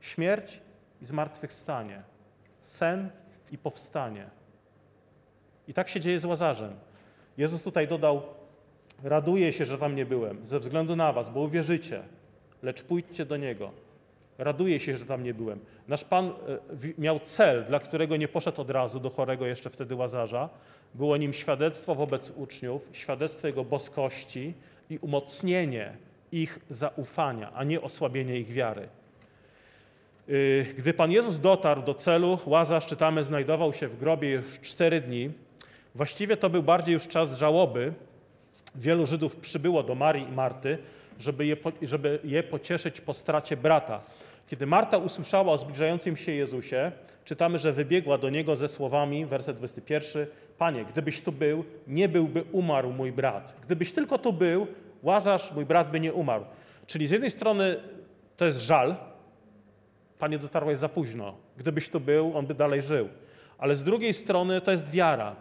Śmierć 0.00 0.60
i 1.02 1.06
zmartwychwstanie. 1.06 2.02
Sen 2.60 3.10
i 3.50 3.58
powstanie. 3.58 4.30
I 5.68 5.74
tak 5.74 5.88
się 5.88 6.00
dzieje 6.00 6.20
z 6.20 6.24
Łazarzem. 6.24 6.74
Jezus 7.38 7.62
tutaj 7.62 7.88
dodał, 7.88 8.22
raduję 9.02 9.52
się, 9.52 9.66
że 9.66 9.76
wam 9.76 9.96
nie 9.96 10.06
byłem, 10.06 10.46
ze 10.46 10.58
względu 10.58 10.96
na 10.96 11.12
was, 11.12 11.30
bo 11.30 11.40
uwierzycie, 11.40 12.02
lecz 12.62 12.82
pójdźcie 12.82 13.24
do 13.26 13.36
Niego. 13.36 13.70
Raduję 14.38 14.80
się, 14.80 14.96
że 14.96 15.04
tam 15.04 15.22
nie 15.22 15.34
byłem. 15.34 15.60
Nasz 15.88 16.04
Pan 16.04 16.26
e, 16.26 16.32
miał 16.98 17.20
cel, 17.20 17.64
dla 17.64 17.80
którego 17.80 18.16
nie 18.16 18.28
poszedł 18.28 18.60
od 18.60 18.70
razu 18.70 19.00
do 19.00 19.10
chorego 19.10 19.46
jeszcze 19.46 19.70
wtedy 19.70 19.94
Łazarza. 19.94 20.48
Było 20.94 21.16
nim 21.16 21.32
świadectwo 21.32 21.94
wobec 21.94 22.30
uczniów, 22.30 22.90
świadectwo 22.92 23.46
Jego 23.46 23.64
boskości 23.64 24.54
i 24.90 24.98
umocnienie 24.98 25.96
ich 26.32 26.58
zaufania, 26.70 27.52
a 27.54 27.64
nie 27.64 27.80
osłabienie 27.80 28.38
ich 28.38 28.52
wiary. 28.52 28.88
Y, 30.28 30.66
gdy 30.78 30.94
Pan 30.94 31.10
Jezus 31.10 31.40
dotarł 31.40 31.82
do 31.82 31.94
celu, 31.94 32.38
Łazarz, 32.46 32.86
czytamy, 32.86 33.24
znajdował 33.24 33.72
się 33.72 33.88
w 33.88 33.98
grobie 33.98 34.30
już 34.30 34.60
cztery 34.60 35.00
dni. 35.00 35.30
Właściwie 35.94 36.36
to 36.36 36.50
był 36.50 36.62
bardziej 36.62 36.92
już 36.92 37.08
czas 37.08 37.38
żałoby. 37.38 37.92
Wielu 38.74 39.06
Żydów 39.06 39.36
przybyło 39.36 39.82
do 39.82 39.94
Marii 39.94 40.28
i 40.28 40.32
Marty, 40.32 40.78
żeby 41.18 41.46
je, 41.46 41.56
żeby 41.82 42.18
je 42.24 42.42
pocieszyć 42.42 43.00
po 43.00 43.14
stracie 43.14 43.56
brata. 43.56 44.00
Kiedy 44.46 44.66
Marta 44.66 44.98
usłyszała 44.98 45.52
o 45.52 45.58
zbliżającym 45.58 46.16
się 46.16 46.32
Jezusie, 46.32 46.92
czytamy, 47.24 47.58
że 47.58 47.72
wybiegła 47.72 48.18
do 48.18 48.30
niego 48.30 48.56
ze 48.56 48.68
słowami, 48.68 49.26
werset 49.26 49.56
21, 49.56 50.26
Panie, 50.58 50.84
gdybyś 50.84 51.22
tu 51.22 51.32
był, 51.32 51.64
nie 51.86 52.08
byłby 52.08 52.42
umarł 52.52 52.92
mój 52.92 53.12
brat. 53.12 53.56
Gdybyś 53.62 53.92
tylko 53.92 54.18
tu 54.18 54.32
był, 54.32 54.66
Łazarz, 55.02 55.52
mój 55.52 55.66
brat 55.66 55.90
by 55.90 56.00
nie 56.00 56.12
umarł. 56.12 56.44
Czyli 56.86 57.06
z 57.06 57.10
jednej 57.10 57.30
strony 57.30 57.76
to 58.36 58.44
jest 58.44 58.60
żal, 58.60 58.96
Panie, 60.18 60.38
dotarłeś 60.38 60.78
za 60.78 60.88
późno. 60.88 61.34
Gdybyś 61.56 61.88
tu 61.88 62.00
był, 62.00 62.38
on 62.38 62.46
by 62.46 62.54
dalej 62.54 62.82
żył. 62.82 63.08
Ale 63.58 63.76
z 63.76 63.84
drugiej 63.84 64.14
strony 64.14 64.60
to 64.60 64.70
jest 64.70 64.90
wiara. 64.90 65.36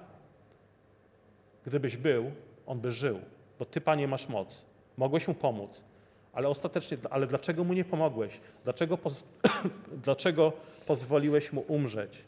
Gdybyś 1.65 1.98
był, 1.98 2.32
on 2.65 2.79
by 2.79 2.91
żył, 2.91 3.20
bo 3.60 3.65
Ty, 3.65 3.82
Panie, 3.82 4.08
masz 4.08 4.29
moc. 4.29 4.65
Mogłeś 4.98 5.27
mu 5.27 5.34
pomóc, 5.34 5.84
ale 6.34 6.48
ostatecznie, 6.48 6.98
ale 7.10 7.27
dlaczego 7.27 7.63
mu 7.63 7.74
nie 7.74 7.86
pomogłeś? 7.86 8.39
Dlaczego, 8.63 8.98
poz, 8.98 9.24
dlaczego 10.05 10.53
pozwoliłeś 10.86 11.53
mu 11.53 11.62
umrzeć? 11.67 12.24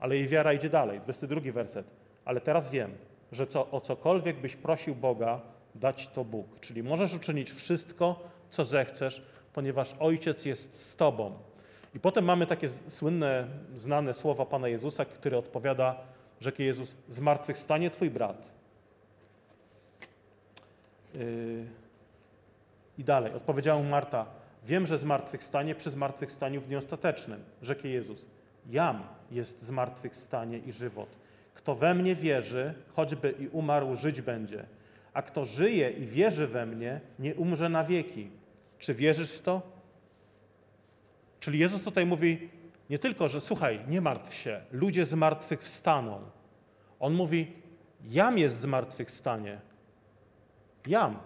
Ale 0.00 0.16
jej 0.16 0.28
wiara 0.28 0.52
idzie 0.52 0.70
dalej. 0.70 1.00
22 1.00 1.52
werset. 1.52 1.86
Ale 2.24 2.40
teraz 2.40 2.70
wiem, 2.70 2.90
że 3.32 3.46
co, 3.46 3.70
o 3.70 3.80
cokolwiek 3.80 4.36
byś 4.36 4.56
prosił 4.56 4.94
Boga, 4.94 5.40
dać 5.74 6.08
to 6.08 6.24
Bóg. 6.24 6.60
Czyli 6.60 6.82
możesz 6.82 7.14
uczynić 7.14 7.50
wszystko, 7.50 8.20
co 8.50 8.64
zechcesz, 8.64 9.22
ponieważ 9.52 9.94
Ojciec 10.00 10.44
jest 10.44 10.90
z 10.90 10.96
Tobą. 10.96 11.38
I 11.94 12.00
potem 12.00 12.24
mamy 12.24 12.46
takie 12.46 12.68
słynne, 12.68 13.48
znane 13.74 14.14
słowa 14.14 14.46
Pana 14.46 14.68
Jezusa, 14.68 15.04
który 15.04 15.36
odpowiada, 15.36 15.96
rzekł 16.42 16.62
Jezus, 16.62 16.96
zmartwychwstanie 17.08 17.90
Twój 17.90 18.10
brat. 18.10 18.50
Yy, 21.14 21.64
I 22.98 23.04
dalej, 23.04 23.32
odpowiedziała 23.32 23.82
mu 23.82 23.88
Marta, 23.88 24.26
wiem, 24.64 24.86
że 24.86 24.98
zmartwychwstanie 24.98 25.74
przy 25.74 25.90
zmartwychwstaniu 25.90 26.60
w 26.60 26.66
dniu 26.66 26.78
ostatecznym. 26.78 27.44
Rzekł 27.62 27.86
Jezus, 27.86 28.26
jam 28.70 29.02
jest 29.30 29.62
zmartwychwstanie 29.62 30.58
i 30.58 30.72
żywot. 30.72 31.08
Kto 31.54 31.74
we 31.74 31.94
mnie 31.94 32.14
wierzy, 32.14 32.74
choćby 32.94 33.34
i 33.38 33.48
umarł, 33.48 33.96
żyć 33.96 34.22
będzie. 34.22 34.64
A 35.12 35.22
kto 35.22 35.44
żyje 35.44 35.90
i 35.90 36.06
wierzy 36.06 36.46
we 36.46 36.66
mnie, 36.66 37.00
nie 37.18 37.34
umrze 37.34 37.68
na 37.68 37.84
wieki. 37.84 38.30
Czy 38.78 38.94
wierzysz 38.94 39.32
w 39.32 39.42
to? 39.42 39.62
Czyli 41.40 41.58
Jezus 41.58 41.82
tutaj 41.82 42.06
mówi 42.06 42.50
nie 42.92 42.98
tylko, 42.98 43.28
że 43.28 43.40
słuchaj, 43.40 43.80
nie 43.88 44.00
martw 44.00 44.34
się, 44.34 44.60
ludzie 44.72 45.06
z 45.06 45.14
martwych 45.14 45.60
wstaną. 45.60 46.20
On 47.00 47.14
mówi, 47.14 47.52
jam 48.04 48.38
jest 48.38 48.60
zmartwychwstanie. 48.60 49.60
Jam. 50.86 51.16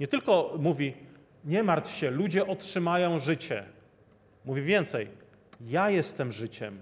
Nie 0.00 0.08
tylko 0.08 0.54
mówi, 0.58 0.94
nie 1.44 1.62
martw 1.62 1.90
się, 1.94 2.10
ludzie 2.10 2.46
otrzymają 2.46 3.18
życie. 3.18 3.64
Mówi 4.44 4.62
więcej, 4.62 5.08
Ja 5.60 5.90
jestem 5.90 6.32
życiem. 6.32 6.80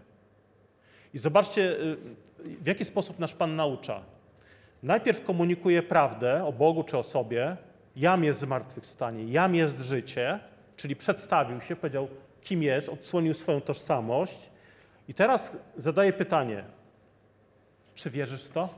I 1.14 1.18
zobaczcie, 1.18 1.62
y, 1.62 1.96
w 2.60 2.66
jaki 2.66 2.84
sposób 2.84 3.18
nasz 3.18 3.34
Pan 3.34 3.56
naucza. 3.56 4.02
Najpierw 4.82 5.24
komunikuje 5.24 5.82
prawdę 5.82 6.44
o 6.44 6.52
Bogu 6.52 6.84
czy 6.84 6.98
o 6.98 7.02
sobie. 7.02 7.56
Jam 7.96 8.24
jest 8.24 8.40
zmartwychwstanie, 8.40 9.24
jam 9.24 9.54
jest 9.54 9.78
życie, 9.78 10.40
czyli 10.76 10.96
przedstawił 10.96 11.60
się, 11.60 11.76
powiedział, 11.76 12.08
kim 12.42 12.62
jest, 12.62 12.88
odsłonił 12.88 13.34
swoją 13.34 13.60
tożsamość. 13.60 14.50
I 15.08 15.14
teraz 15.14 15.56
zadaje 15.76 16.12
pytanie, 16.12 16.64
czy 17.94 18.10
wierzysz 18.10 18.44
w 18.44 18.50
to? 18.50 18.68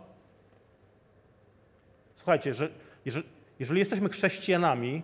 Słuchajcie, 2.14 2.54
że, 2.54 2.69
jeżeli, 3.04 3.26
jeżeli 3.59 3.81
jesteśmy 3.81 4.09
chrześcijanami, 4.09 5.02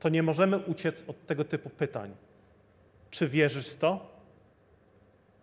to 0.00 0.08
nie 0.08 0.22
możemy 0.22 0.58
uciec 0.58 1.04
od 1.06 1.26
tego 1.26 1.44
typu 1.44 1.70
pytań. 1.70 2.14
Czy 3.10 3.28
wierzysz 3.28 3.68
w 3.68 3.76
to? 3.76 4.16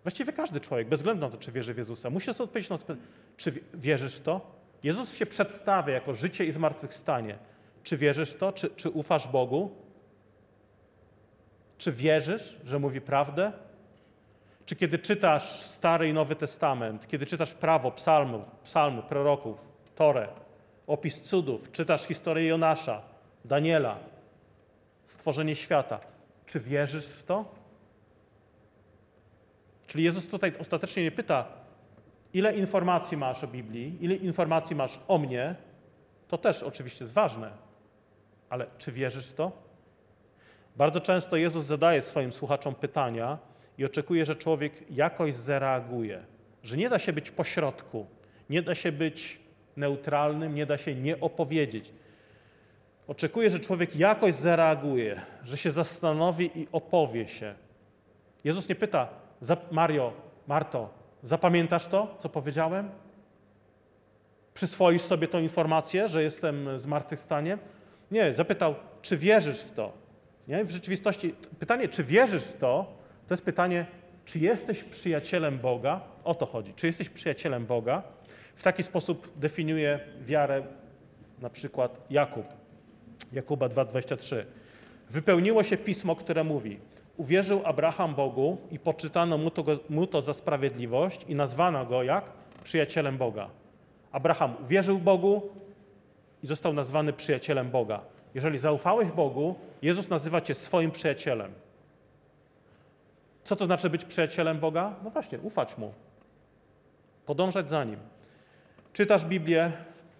Właściwie 0.03 0.33
każdy 0.33 0.59
człowiek, 0.59 0.87
bez 0.87 0.99
względu 0.99 1.21
na 1.21 1.29
to, 1.29 1.37
czy 1.37 1.51
wierzy 1.51 1.73
w 1.73 1.77
Jezusa, 1.77 2.09
musi 2.09 2.33
sobie 2.33 2.43
odpowiedzieć 2.43 2.69
na 2.69 2.77
to 2.77 2.85
pytanie, 2.85 3.07
czy 3.37 3.53
wierzysz 3.73 4.15
w 4.15 4.21
to? 4.21 4.51
Jezus 4.83 5.15
się 5.15 5.25
przedstawia 5.25 5.93
jako 5.93 6.13
życie 6.13 6.45
i 6.45 6.51
zmartwychwstanie. 6.51 7.37
Czy 7.83 7.97
wierzysz 7.97 8.31
w 8.31 8.37
to? 8.37 8.51
Czy, 8.51 8.69
czy 8.69 8.89
ufasz 8.89 9.27
Bogu? 9.27 9.75
Czy 11.83 11.91
wierzysz, 11.91 12.57
że 12.65 12.79
mówi 12.79 13.01
prawdę? 13.01 13.51
Czy 14.65 14.75
kiedy 14.75 14.99
czytasz 14.99 15.61
Stary 15.61 16.09
i 16.09 16.13
Nowy 16.13 16.35
Testament, 16.35 17.07
kiedy 17.07 17.25
czytasz 17.25 17.53
prawo, 17.53 17.91
psalmów, 17.91 18.51
psalmy, 18.63 19.01
proroków, 19.01 19.71
Torę, 19.95 20.27
opis 20.87 21.21
cudów, 21.21 21.71
czytasz 21.71 22.05
historię 22.05 22.47
Jonasza, 22.47 23.01
Daniela, 23.45 23.97
stworzenie 25.07 25.55
świata, 25.55 25.99
czy 26.45 26.59
wierzysz 26.59 27.05
w 27.05 27.23
to? 27.23 27.45
Czyli 29.87 30.03
Jezus 30.03 30.27
tutaj 30.27 30.53
ostatecznie 30.59 31.03
nie 31.03 31.11
pyta, 31.11 31.45
ile 32.33 32.53
informacji 32.55 33.17
masz 33.17 33.43
o 33.43 33.47
Biblii, 33.47 33.97
ile 34.01 34.15
informacji 34.15 34.75
masz 34.75 34.99
o 35.07 35.17
mnie, 35.17 35.55
to 36.27 36.37
też 36.37 36.63
oczywiście 36.63 37.03
jest 37.03 37.13
ważne, 37.13 37.51
ale 38.49 38.65
czy 38.77 38.91
wierzysz 38.91 39.27
w 39.27 39.33
to? 39.33 39.62
Bardzo 40.75 41.01
często 41.01 41.35
Jezus 41.35 41.65
zadaje 41.65 42.01
swoim 42.01 42.33
słuchaczom 42.33 42.75
pytania 42.75 43.37
i 43.77 43.85
oczekuje, 43.85 44.25
że 44.25 44.35
człowiek 44.35 44.91
jakoś 44.91 45.35
zareaguje, 45.35 46.25
że 46.63 46.77
nie 46.77 46.89
da 46.89 46.99
się 46.99 47.13
być 47.13 47.31
pośrodku, 47.31 48.05
nie 48.49 48.61
da 48.61 48.75
się 48.75 48.91
być 48.91 49.39
neutralnym, 49.77 50.55
nie 50.55 50.65
da 50.65 50.77
się 50.77 50.95
nie 50.95 51.19
opowiedzieć. 51.19 51.93
Oczekuje, 53.07 53.49
że 53.49 53.59
człowiek 53.59 53.95
jakoś 53.95 54.35
zareaguje, 54.35 55.21
że 55.43 55.57
się 55.57 55.71
zastanowi 55.71 56.59
i 56.59 56.67
opowie 56.71 57.27
się. 57.27 57.55
Jezus 58.43 58.69
nie 58.69 58.75
pyta, 58.75 59.07
Mario, 59.71 60.13
Marto, 60.47 60.89
zapamiętasz 61.23 61.87
to, 61.87 62.15
co 62.19 62.29
powiedziałem? 62.29 62.89
Przyswoisz 64.53 65.01
sobie 65.01 65.27
tą 65.27 65.39
informację, 65.39 66.07
że 66.07 66.23
jestem 66.23 66.79
zmartwychwstaniem? 66.79 67.59
Nie, 68.11 68.33
zapytał, 68.33 68.75
czy 69.01 69.17
wierzysz 69.17 69.59
w 69.59 69.71
to? 69.71 70.02
Nie? 70.47 70.65
W 70.65 70.71
rzeczywistości 70.71 71.35
pytanie, 71.59 71.89
czy 71.89 72.03
wierzysz 72.03 72.43
w 72.43 72.57
to, 72.57 72.97
to 73.27 73.33
jest 73.33 73.45
pytanie, 73.45 73.85
czy 74.25 74.39
jesteś 74.39 74.83
przyjacielem 74.83 75.59
Boga? 75.59 76.01
O 76.23 76.35
to 76.35 76.45
chodzi. 76.45 76.73
Czy 76.73 76.87
jesteś 76.87 77.09
przyjacielem 77.09 77.65
Boga? 77.65 78.03
W 78.55 78.63
taki 78.63 78.83
sposób 78.83 79.31
definiuje 79.35 79.99
wiarę 80.21 80.63
na 81.41 81.49
przykład 81.49 82.05
Jakub. 82.09 82.45
Jakuba 83.33 83.67
2,23. 83.67 84.43
Wypełniło 85.09 85.63
się 85.63 85.77
pismo, 85.77 86.15
które 86.15 86.43
mówi: 86.43 86.79
Uwierzył 87.17 87.61
Abraham 87.65 88.15
Bogu 88.15 88.57
i 88.71 88.79
poczytano 88.79 89.37
mu 89.37 89.51
to, 89.51 89.63
mu 89.89 90.07
to 90.07 90.21
za 90.21 90.33
sprawiedliwość 90.33 91.25
i 91.27 91.35
nazwano 91.35 91.85
go 91.85 92.03
jak 92.03 92.31
przyjacielem 92.63 93.17
Boga. 93.17 93.49
Abraham 94.11 94.55
uwierzył 94.63 94.99
Bogu 94.99 95.49
i 96.43 96.47
został 96.47 96.73
nazwany 96.73 97.13
przyjacielem 97.13 97.71
Boga. 97.71 98.01
Jeżeli 98.35 98.59
zaufałeś 98.59 99.11
Bogu, 99.11 99.55
Jezus 99.81 100.09
nazywa 100.09 100.41
cię 100.41 100.53
swoim 100.53 100.91
przyjacielem. 100.91 101.53
Co 103.43 103.55
to 103.55 103.65
znaczy 103.65 103.89
być 103.89 104.05
przyjacielem 104.05 104.59
Boga? 104.59 104.95
No 105.03 105.09
właśnie, 105.09 105.39
ufać 105.39 105.77
Mu, 105.77 105.93
podążać 107.25 107.69
za 107.69 107.83
Nim. 107.83 107.99
Czytasz 108.93 109.25
Biblię, 109.25 109.71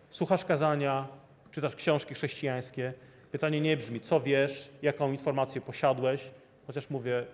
słuchasz 0.09 0.45
kazania, 0.45 1.07
czytasz 1.51 1.75
książki 1.75 2.13
chrześcijańskie. 2.13 2.93
Pytanie 3.31 3.61
nie 3.61 3.77
brzmi, 3.77 3.99
co 3.99 4.19
wiesz, 4.19 4.69
jaką 4.81 5.11
informację 5.11 5.61
posiadłeś, 5.61 6.31
chociaż 6.67 6.89
mówię, 6.89 7.25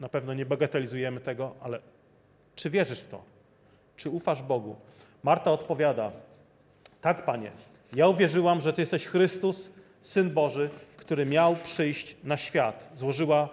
na 0.00 0.08
pewno 0.08 0.34
nie 0.34 0.46
bagatelizujemy 0.46 1.20
tego, 1.20 1.54
ale 1.60 1.80
czy 2.54 2.70
wierzysz 2.70 3.00
w 3.00 3.08
to? 3.08 3.22
Czy 3.96 4.10
ufasz 4.10 4.42
Bogu? 4.42 4.76
Marta 5.22 5.52
odpowiada, 5.52 6.12
tak, 7.00 7.24
Panie, 7.24 7.50
ja 7.94 8.08
uwierzyłam, 8.08 8.60
że 8.60 8.72
Ty 8.72 8.82
jesteś 8.82 9.06
Chrystus, 9.06 9.70
Syn 10.02 10.30
Boży, 10.30 10.70
który 10.96 11.26
miał 11.26 11.56
przyjść 11.56 12.16
na 12.24 12.36
świat. 12.36 12.90
Złożyła 12.94 13.48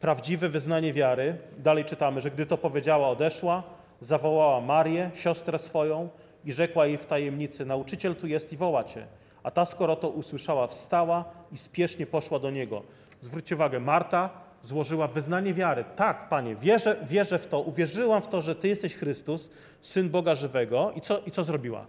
prawdziwe 0.00 0.48
wyznanie 0.48 0.92
wiary. 0.92 1.36
Dalej 1.58 1.84
czytamy, 1.84 2.20
że 2.20 2.30
gdy 2.30 2.46
to 2.46 2.58
powiedziała, 2.58 3.08
odeszła, 3.08 3.62
zawołała 4.00 4.60
Marię, 4.60 5.10
siostrę 5.14 5.58
swoją 5.58 6.08
i 6.44 6.52
rzekła 6.52 6.86
jej 6.86 6.98
w 6.98 7.06
tajemnicy, 7.06 7.64
nauczyciel 7.64 8.16
tu 8.16 8.26
jest 8.26 8.52
i 8.52 8.56
woła 8.56 8.84
cię. 8.84 9.06
A 9.42 9.50
ta, 9.50 9.64
skoro 9.64 9.96
to 9.96 10.08
usłyszała, 10.08 10.66
wstała 10.66 11.24
i 11.52 11.58
spiesznie 11.58 12.06
poszła 12.06 12.38
do 12.38 12.50
niego. 12.50 12.82
Zwróćcie 13.20 13.54
uwagę, 13.54 13.80
Marta 13.80 14.30
złożyła 14.62 15.06
wyznanie 15.06 15.54
wiary. 15.54 15.84
Tak, 15.96 16.28
Panie, 16.28 16.56
wierzę, 16.56 16.96
wierzę 17.02 17.38
w 17.38 17.46
to, 17.46 17.60
uwierzyłam 17.60 18.22
w 18.22 18.28
to, 18.28 18.42
że 18.42 18.54
Ty 18.54 18.68
jesteś 18.68 18.94
Chrystus, 18.94 19.50
Syn 19.80 20.10
Boga 20.10 20.34
żywego. 20.34 20.92
I 20.96 21.00
co, 21.00 21.18
i 21.18 21.30
co 21.30 21.44
zrobiła? 21.44 21.86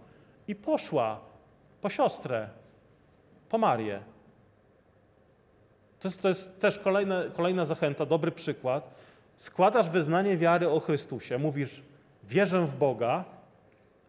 I 0.48 0.54
poszła 0.54 1.29
po 1.80 1.88
siostrę, 1.88 2.48
po 3.48 3.58
Marię. 3.58 4.00
To 6.00 6.08
jest, 6.08 6.22
to 6.22 6.28
jest 6.28 6.60
też 6.60 6.78
kolejna, 6.78 7.22
kolejna 7.36 7.64
zachęta, 7.64 8.06
dobry 8.06 8.32
przykład. 8.32 8.94
Składasz 9.36 9.90
wyznanie 9.90 10.36
wiary 10.36 10.68
o 10.68 10.80
Chrystusie, 10.80 11.38
mówisz, 11.38 11.82
wierzę 12.24 12.60
w 12.60 12.76
Boga, 12.76 13.24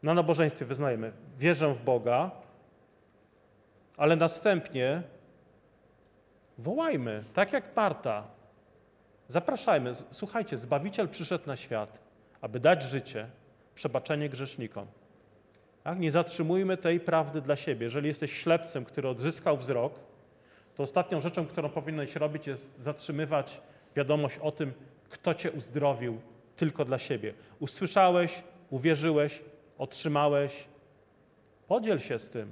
na 0.04 0.14
nabożeństwie 0.14 0.66
wyznajemy, 0.66 1.12
wierzę 1.38 1.74
w 1.74 1.84
Boga, 1.84 2.32
ale 3.98 4.16
następnie 4.16 5.04
wołajmy, 6.58 7.24
tak 7.34 7.54
jak 7.54 7.76
Marta. 7.76 8.24
Zapraszajmy. 9.28 9.92
Słuchajcie, 10.12 10.58
Zbawiciel 10.58 11.10
przyszedł 11.10 11.48
na 11.48 11.56
świat, 11.56 12.00
aby 12.42 12.60
dać 12.60 12.84
życie, 12.84 13.28
przebaczenie 13.76 14.30
grzesznikom. 14.30 14.88
Tak? 15.84 16.00
Nie 16.00 16.12
zatrzymujmy 16.12 16.78
tej 16.78 17.00
prawdy 17.00 17.42
dla 17.42 17.56
siebie. 17.56 17.84
Jeżeli 17.84 18.08
jesteś 18.08 18.32
ślepcem, 18.32 18.86
który 18.86 19.10
odzyskał 19.10 19.58
wzrok, 19.58 20.00
to 20.76 20.84
ostatnią 20.84 21.22
rzeczą, 21.22 21.46
którą 21.46 21.70
powinieneś 21.70 22.16
robić, 22.16 22.48
jest 22.48 22.72
zatrzymywać 22.80 23.62
wiadomość 23.96 24.38
o 24.38 24.52
tym, 24.52 24.74
kto 25.10 25.34
cię 25.34 25.52
uzdrowił 25.52 26.22
tylko 26.56 26.86
dla 26.86 26.98
siebie. 26.98 27.34
Usłyszałeś, 27.60 28.44
uwierzyłeś, 28.70 29.42
otrzymałeś. 29.78 30.68
Podziel 31.68 32.00
się 32.00 32.20
z 32.20 32.30
tym. 32.30 32.52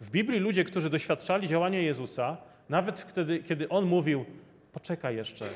W 0.00 0.10
Biblii 0.10 0.40
ludzie, 0.40 0.64
którzy 0.64 0.90
doświadczali 0.90 1.48
działania 1.48 1.80
Jezusa, 1.80 2.36
nawet 2.68 3.00
wtedy, 3.00 3.42
kiedy 3.42 3.68
On 3.68 3.84
mówił, 3.84 4.24
poczekaj 4.72 5.16
jeszcze, 5.16 5.48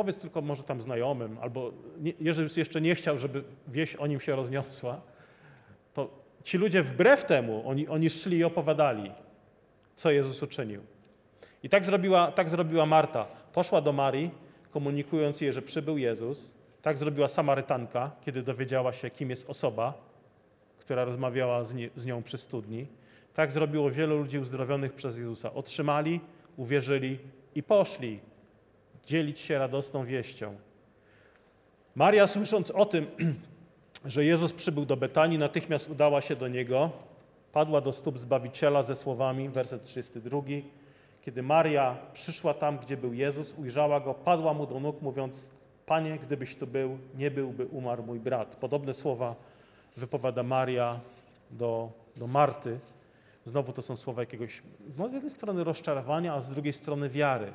powiedz 0.00 0.20
tylko 0.20 0.42
może 0.42 0.62
tam 0.62 0.80
znajomym, 0.80 1.38
albo 1.40 1.72
Jezus 2.20 2.56
jeszcze 2.56 2.80
nie 2.80 2.94
chciał, 2.94 3.18
żeby 3.18 3.44
wieść 3.68 3.96
o 3.96 4.06
Nim 4.06 4.20
się 4.20 4.36
rozniosła, 4.36 5.00
to 5.94 6.10
ci 6.44 6.58
ludzie 6.58 6.82
wbrew 6.82 7.24
temu, 7.24 7.62
oni, 7.68 7.88
oni 7.88 8.10
szli 8.10 8.36
i 8.36 8.44
opowiadali, 8.44 9.12
co 9.94 10.10
Jezus 10.10 10.42
uczynił. 10.42 10.82
I 11.62 11.68
tak 11.68 11.84
zrobiła, 11.84 12.32
tak 12.32 12.48
zrobiła 12.48 12.86
Marta. 12.86 13.26
Poszła 13.52 13.80
do 13.80 13.92
Marii, 13.92 14.30
komunikując 14.70 15.40
jej, 15.40 15.52
że 15.52 15.62
przybył 15.62 15.98
Jezus. 15.98 16.54
Tak 16.82 16.98
zrobiła 16.98 17.28
Samarytanka, 17.28 18.10
kiedy 18.24 18.42
dowiedziała 18.42 18.92
się, 18.92 19.10
kim 19.10 19.30
jest 19.30 19.50
osoba, 19.50 19.94
która 20.78 21.04
rozmawiała 21.04 21.64
z, 21.64 21.74
nie, 21.74 21.90
z 21.96 22.06
nią 22.06 22.22
przy 22.22 22.38
studni. 22.38 22.86
Tak 23.34 23.52
zrobiło 23.52 23.90
wielu 23.90 24.18
ludzi 24.18 24.38
uzdrowionych 24.38 24.92
przez 24.92 25.16
Jezusa. 25.16 25.54
Otrzymali, 25.54 26.20
uwierzyli 26.56 27.18
i 27.54 27.62
poszli 27.62 28.20
dzielić 29.06 29.38
się 29.38 29.58
radosną 29.58 30.04
wieścią. 30.04 30.56
Maria, 31.94 32.26
słysząc 32.26 32.70
o 32.70 32.86
tym, 32.86 33.06
że 34.04 34.24
Jezus 34.24 34.52
przybył 34.52 34.86
do 34.86 34.96
Betanii, 34.96 35.38
natychmiast 35.38 35.90
udała 35.90 36.20
się 36.20 36.36
do 36.36 36.48
niego, 36.48 36.90
padła 37.52 37.80
do 37.80 37.92
stóp 37.92 38.18
Zbawiciela 38.18 38.82
ze 38.82 38.96
słowami, 38.96 39.48
werset 39.48 39.82
32. 39.82 40.42
Kiedy 41.22 41.42
Maria 41.42 41.96
przyszła 42.12 42.54
tam, 42.54 42.78
gdzie 42.78 42.96
był 42.96 43.12
Jezus, 43.12 43.54
ujrzała 43.58 44.00
go, 44.00 44.14
padła 44.14 44.54
mu 44.54 44.66
do 44.66 44.80
nóg, 44.80 45.02
mówiąc: 45.02 45.48
Panie, 45.86 46.18
gdybyś 46.18 46.56
tu 46.56 46.66
był, 46.66 46.98
nie 47.18 47.30
byłby 47.30 47.66
umarł 47.66 48.02
mój 48.02 48.20
brat. 48.20 48.56
Podobne 48.56 48.94
słowa 48.94 49.34
wypowiada 49.96 50.42
Maria 50.42 51.00
do, 51.50 51.90
do 52.16 52.26
Marty. 52.26 52.78
Znowu 53.44 53.72
to 53.72 53.82
są 53.82 53.96
słowa 53.96 54.22
jakiegoś, 54.22 54.62
no 54.98 55.08
z 55.08 55.12
jednej 55.12 55.30
strony 55.30 55.64
rozczarowania, 55.64 56.34
a 56.34 56.40
z 56.40 56.50
drugiej 56.50 56.72
strony 56.72 57.08
wiary. 57.08 57.52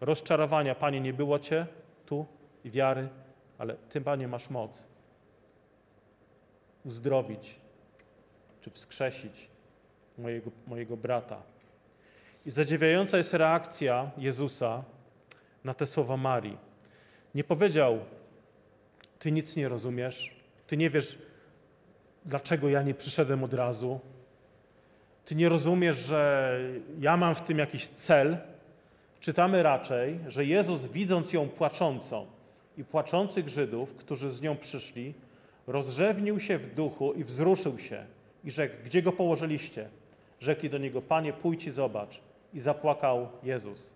Rozczarowania. 0.00 0.74
Panie, 0.74 1.00
nie 1.00 1.12
było 1.12 1.38
Cię 1.38 1.66
tu 2.06 2.26
i 2.64 2.70
wiary, 2.70 3.08
ale 3.58 3.74
Ty, 3.74 4.00
Panie, 4.00 4.28
masz 4.28 4.50
moc 4.50 4.86
uzdrowić 6.84 7.60
czy 8.60 8.70
wskrzesić 8.70 9.48
mojego, 10.18 10.50
mojego 10.66 10.96
brata. 10.96 11.42
I 12.46 12.50
zadziwiająca 12.50 13.18
jest 13.18 13.34
reakcja 13.34 14.10
Jezusa 14.18 14.84
na 15.64 15.74
te 15.74 15.86
słowa 15.86 16.16
Marii. 16.16 16.58
Nie 17.34 17.44
powiedział, 17.44 17.98
Ty 19.18 19.32
nic 19.32 19.56
nie 19.56 19.68
rozumiesz, 19.68 20.36
Ty 20.66 20.76
nie 20.76 20.90
wiesz, 20.90 21.18
dlaczego 22.24 22.68
ja 22.68 22.82
nie 22.82 22.94
przyszedłem 22.94 23.44
od 23.44 23.54
razu. 23.54 24.00
Ty 25.24 25.34
nie 25.34 25.48
rozumiesz, 25.48 25.96
że 25.96 26.58
ja 27.00 27.16
mam 27.16 27.34
w 27.34 27.40
tym 27.40 27.58
jakiś 27.58 27.88
cel. 27.88 28.38
Czytamy 29.26 29.62
raczej, 29.62 30.20
że 30.28 30.44
Jezus, 30.44 30.86
widząc 30.86 31.32
ją 31.32 31.48
płaczącą 31.48 32.26
i 32.76 32.84
płaczących 32.84 33.48
Żydów, 33.48 33.94
którzy 33.94 34.30
z 34.30 34.40
nią 34.40 34.56
przyszli, 34.56 35.14
rozrzewnił 35.66 36.40
się 36.40 36.58
w 36.58 36.74
duchu 36.74 37.12
i 37.12 37.24
wzruszył 37.24 37.78
się 37.78 38.06
i 38.44 38.50
rzekł: 38.50 38.74
Gdzie 38.84 39.02
go 39.02 39.12
położyliście? 39.12 39.88
Rzekli 40.40 40.70
do 40.70 40.78
niego: 40.78 41.02
Panie, 41.02 41.32
pójdź 41.32 41.66
i 41.66 41.70
zobacz. 41.70 42.20
I 42.54 42.60
zapłakał 42.60 43.28
Jezus. 43.42 43.94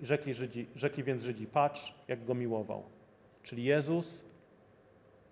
I 0.00 0.06
rzekli, 0.06 0.34
Żydzi, 0.34 0.66
rzekli 0.76 1.04
więc 1.04 1.22
Żydzi: 1.22 1.46
Patrz, 1.46 1.94
jak 2.08 2.24
go 2.24 2.34
miłował. 2.34 2.82
Czyli 3.42 3.64
Jezus 3.64 4.24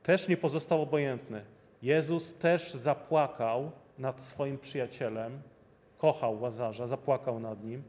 też 0.03 0.29
nie 0.29 0.37
pozostał 0.37 0.83
obojętny. 0.83 1.45
Jezus 1.83 2.35
też 2.35 2.75
zapłakał 2.75 3.71
nad 3.99 4.23
swoim 4.23 4.59
przyjacielem, 4.59 5.41
kochał 5.99 6.41
Łazarza, 6.41 6.87
zapłakał 6.87 7.41
nad 7.41 7.65
nim. 7.65 7.83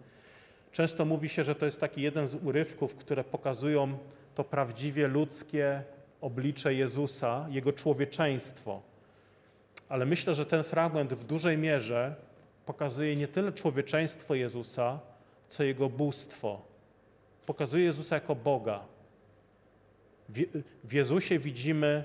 Często 0.77 1.05
mówi 1.05 1.29
się, 1.29 1.43
że 1.43 1.55
to 1.55 1.65
jest 1.65 1.79
taki 1.79 2.01
jeden 2.01 2.27
z 2.27 2.35
urywków, 2.35 2.95
które 2.95 3.23
pokazują 3.23 3.97
to 4.35 4.43
prawdziwie 4.43 5.07
ludzkie 5.07 5.83
oblicze 6.21 6.73
Jezusa, 6.73 7.45
jego 7.49 7.73
człowieczeństwo. 7.73 8.81
Ale 9.89 10.05
myślę, 10.05 10.35
że 10.35 10.45
ten 10.45 10.63
fragment 10.63 11.13
w 11.13 11.23
dużej 11.23 11.57
mierze 11.57 12.15
pokazuje 12.65 13.15
nie 13.15 13.27
tyle 13.27 13.51
człowieczeństwo 13.51 14.35
Jezusa, 14.35 14.99
co 15.49 15.63
jego 15.63 15.89
bóstwo. 15.89 16.61
Pokazuje 17.45 17.83
Jezusa 17.83 18.15
jako 18.15 18.35
Boga. 18.35 18.79
W 20.83 20.93
Jezusie 20.93 21.39
widzimy 21.39 22.03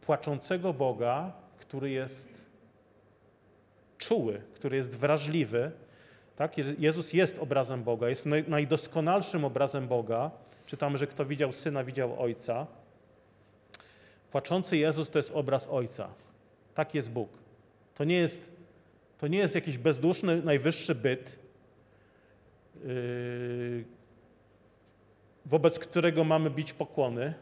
płaczącego 0.00 0.72
Boga, 0.72 1.32
który 1.58 1.90
jest 1.90 2.46
czuły, 3.98 4.42
który 4.54 4.76
jest 4.76 4.96
wrażliwy. 4.96 5.72
Tak? 6.42 6.52
Jezus 6.78 7.12
jest 7.12 7.38
obrazem 7.38 7.84
Boga, 7.84 8.08
jest 8.08 8.26
najdoskonalszym 8.48 9.44
obrazem 9.44 9.88
Boga. 9.88 10.30
Czytamy, 10.66 10.98
że 10.98 11.06
kto 11.06 11.24
widział 11.24 11.52
Syna, 11.52 11.84
widział 11.84 12.22
Ojca. 12.22 12.66
Płaczący 14.32 14.76
Jezus 14.76 15.10
to 15.10 15.18
jest 15.18 15.30
obraz 15.34 15.68
Ojca. 15.70 16.08
Tak 16.74 16.94
jest 16.94 17.10
Bóg. 17.10 17.28
To 17.94 18.04
nie 18.04 18.16
jest, 18.16 18.50
to 19.18 19.26
nie 19.28 19.38
jest 19.38 19.54
jakiś 19.54 19.78
bezduszny, 19.78 20.42
najwyższy 20.42 20.94
byt, 20.94 21.38
yy, 22.84 23.84
wobec 25.46 25.78
którego 25.78 26.24
mamy 26.24 26.50
bić 26.50 26.72
pokłony. 26.72 27.34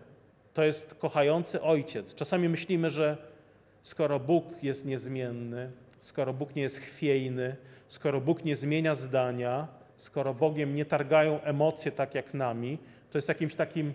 To 0.55 0.65
jest 0.65 0.95
kochający 0.95 1.63
Ojciec. 1.63 2.15
Czasami 2.15 2.49
myślimy, 2.49 2.91
że 2.91 3.17
skoro 3.83 4.21
Bóg 4.21 4.63
jest 4.63 4.87
niezmienny, 4.87 5.71
skoro 5.99 6.33
Bóg 6.33 6.57
nie 6.57 6.63
jest 6.63 6.79
chwiejny, 6.79 7.57
skoro 7.90 8.20
Bóg 8.20 8.44
nie 8.44 8.57
zmienia 8.57 8.94
zdania, 8.94 9.68
skoro 9.96 10.35
Bogiem 10.35 10.74
nie 10.74 10.85
targają 10.85 11.40
emocje 11.42 11.92
tak 11.92 12.14
jak 12.14 12.35
nami, 12.35 12.79
to 13.11 13.18
jest 13.18 13.29
jakimś 13.29 13.55
takim 13.55 13.92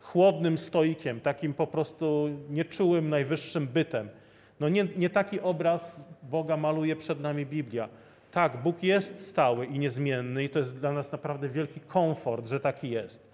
chłodnym 0.00 0.58
stoikiem, 0.58 1.20
takim 1.20 1.54
po 1.54 1.66
prostu 1.66 2.28
nieczułym, 2.50 3.08
najwyższym 3.08 3.66
bytem. 3.66 4.08
No 4.60 4.68
nie, 4.68 4.86
nie 4.96 5.10
taki 5.10 5.40
obraz 5.40 6.04
Boga 6.22 6.56
maluje 6.56 6.96
przed 6.96 7.20
nami 7.20 7.46
Biblia. 7.46 7.88
Tak, 8.32 8.62
Bóg 8.62 8.82
jest 8.82 9.28
stały 9.28 9.66
i 9.66 9.78
niezmienny 9.78 10.44
i 10.44 10.48
to 10.48 10.58
jest 10.58 10.78
dla 10.78 10.92
nas 10.92 11.12
naprawdę 11.12 11.48
wielki 11.48 11.80
komfort, 11.80 12.46
że 12.46 12.60
taki 12.60 12.90
jest. 12.90 13.30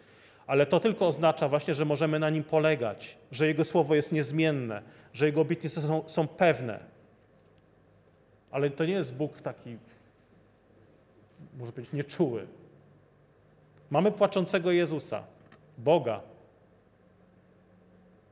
Ale 0.47 0.67
to 0.67 0.81
tylko 0.81 1.07
oznacza 1.07 1.49
właśnie, 1.49 1.75
że 1.75 1.85
możemy 1.85 2.19
na 2.19 2.31
nim 2.31 2.45
polegać, 2.45 3.19
że 3.33 3.47
Jego 3.47 3.65
słowo 3.65 3.95
jest 3.95 4.13
niezmienne, 4.13 4.83
że 5.13 5.27
Jego 5.27 5.41
obietnice 5.41 5.81
są, 5.81 6.03
są 6.07 6.27
pewne. 6.27 6.96
Ale 8.57 8.71
to 8.71 8.85
nie 8.85 8.93
jest 8.93 9.15
Bóg 9.15 9.41
taki, 9.41 9.77
może 11.59 11.73
powiedzieć, 11.73 11.93
nieczuły. 11.93 12.47
Mamy 13.91 14.13
płaczącego 14.13 14.73
Jezusa, 14.73 15.23
Boga, 15.79 16.21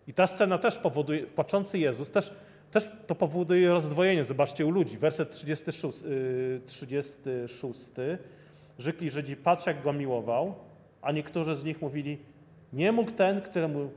i 0.06 0.14
ta 0.14 0.26
scena 0.26 0.58
też 0.58 0.78
powoduje, 0.78 1.26
płaczący 1.26 1.78
Jezus, 1.78 2.10
też, 2.10 2.34
też 2.72 2.90
to 3.06 3.14
powoduje 3.14 3.68
rozdwojenie. 3.68 4.24
Zobaczcie 4.24 4.66
u 4.66 4.70
ludzi, 4.70 4.98
werset 4.98 5.30
36. 5.30 5.98
36. 6.66 7.80
Rzekli 8.78 9.10
Żydzi, 9.10 9.36
patrz 9.36 9.66
jak 9.66 9.82
go 9.82 9.92
miłował, 9.92 10.54
a 11.02 11.12
niektórzy 11.12 11.56
z 11.56 11.64
nich 11.64 11.82
mówili, 11.82 12.18
nie 12.72 12.92
mógł 12.92 13.10
ten, 13.10 13.42
któremu, 13.42 13.90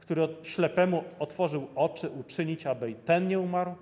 który 0.00 0.28
ślepemu 0.42 1.04
otworzył 1.18 1.66
oczy, 1.74 2.10
uczynić, 2.10 2.66
aby 2.66 2.90
i 2.90 2.94
ten 2.94 3.28
nie 3.28 3.40
umarł. 3.40 3.74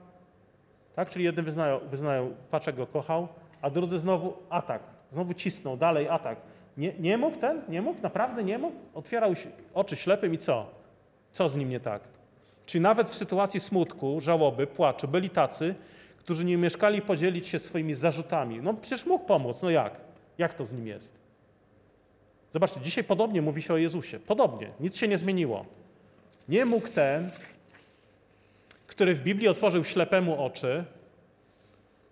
Tak? 0.98 1.08
Czyli 1.08 1.24
jednym 1.24 1.44
wyznają, 1.44 1.78
wyznają 1.78 2.34
patrz 2.50 2.66
jak 2.66 2.76
go 2.76 2.86
kochał, 2.86 3.28
a 3.62 3.70
drudzy 3.70 3.98
znowu 3.98 4.32
atak, 4.50 4.82
znowu 5.10 5.34
cisną, 5.34 5.76
dalej 5.76 6.08
atak. 6.08 6.38
Nie, 6.76 6.92
nie 6.98 7.18
mógł 7.18 7.36
ten? 7.36 7.62
Nie 7.68 7.82
mógł? 7.82 8.02
Naprawdę 8.02 8.44
nie 8.44 8.58
mógł? 8.58 8.76
Otwierał 8.94 9.32
oczy 9.74 9.96
ślepym 9.96 10.34
i 10.34 10.38
co? 10.38 10.66
Co 11.32 11.48
z 11.48 11.56
nim 11.56 11.68
nie 11.68 11.80
tak? 11.80 12.02
Czy 12.66 12.80
nawet 12.80 13.08
w 13.08 13.14
sytuacji 13.14 13.60
smutku, 13.60 14.20
żałoby, 14.20 14.66
płaczu 14.66 15.08
byli 15.08 15.30
tacy, 15.30 15.74
którzy 16.16 16.44
nie 16.44 16.56
mieszkali 16.56 17.02
podzielić 17.02 17.48
się 17.48 17.58
swoimi 17.58 17.94
zarzutami. 17.94 18.60
No 18.62 18.74
przecież 18.74 19.06
mógł 19.06 19.24
pomóc, 19.24 19.62
no 19.62 19.70
jak? 19.70 20.00
Jak 20.38 20.54
to 20.54 20.66
z 20.66 20.72
nim 20.72 20.86
jest? 20.86 21.18
Zobaczcie, 22.52 22.80
dzisiaj 22.80 23.04
podobnie 23.04 23.42
mówi 23.42 23.62
się 23.62 23.74
o 23.74 23.76
Jezusie. 23.76 24.18
Podobnie, 24.20 24.70
nic 24.80 24.96
się 24.96 25.08
nie 25.08 25.18
zmieniło. 25.18 25.64
Nie 26.48 26.64
mógł 26.64 26.88
ten, 26.88 27.30
który 28.88 29.14
w 29.14 29.22
Biblii 29.22 29.48
otworzył 29.48 29.84
ślepemu 29.84 30.44
oczy, 30.44 30.84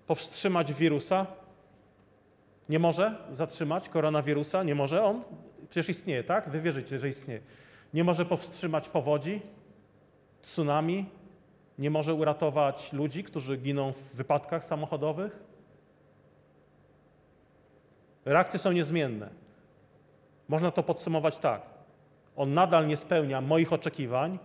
powstrzymać 0.07 0.73
wirusa? 0.73 1.27
Nie 2.69 2.79
może 2.79 3.15
zatrzymać 3.33 3.89
koronawirusa? 3.89 4.63
Nie 4.63 4.75
może 4.75 5.05
on? 5.05 5.23
Przecież 5.69 5.89
istnieje, 5.89 6.25
tak? 6.25 6.49
Wy 6.49 6.61
wierzycie, 6.61 6.99
że 6.99 7.09
istnieje 7.09 7.41
nie 7.95 8.05
może 8.05 8.25
powstrzymać 8.25 8.89
powodzi, 8.89 9.43
tsunami, 10.43 11.07
nie 11.79 11.91
może 11.91 12.15
uratować 12.15 12.93
ludzi, 12.93 13.25
którzy 13.25 13.57
giną 13.57 13.93
w 13.93 14.15
wypadkach 14.15 14.65
samochodowych. 14.65 15.43
Reakcje 18.25 18.59
są 18.59 18.73
niezmienne. 18.73 19.29
Można 20.49 20.71
to 20.71 20.83
podsumować 20.83 21.39
tak. 21.39 21.63
On 22.37 22.55
nadal 22.55 22.87
nie 22.87 22.97
spełnia 22.97 23.41
moich 23.41 23.73
oczekiwań 23.73 24.39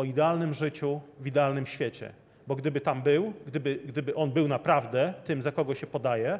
o 0.00 0.04
idealnym 0.04 0.54
życiu 0.54 1.00
w 1.18 1.26
idealnym 1.26 1.66
świecie. 1.66 2.12
Bo 2.46 2.56
gdyby 2.56 2.80
tam 2.80 3.02
był, 3.02 3.32
gdyby, 3.46 3.76
gdyby 3.86 4.14
on 4.14 4.30
był 4.30 4.48
naprawdę 4.48 5.14
tym, 5.24 5.42
za 5.42 5.52
kogo 5.52 5.74
się 5.74 5.86
podaje, 5.86 6.38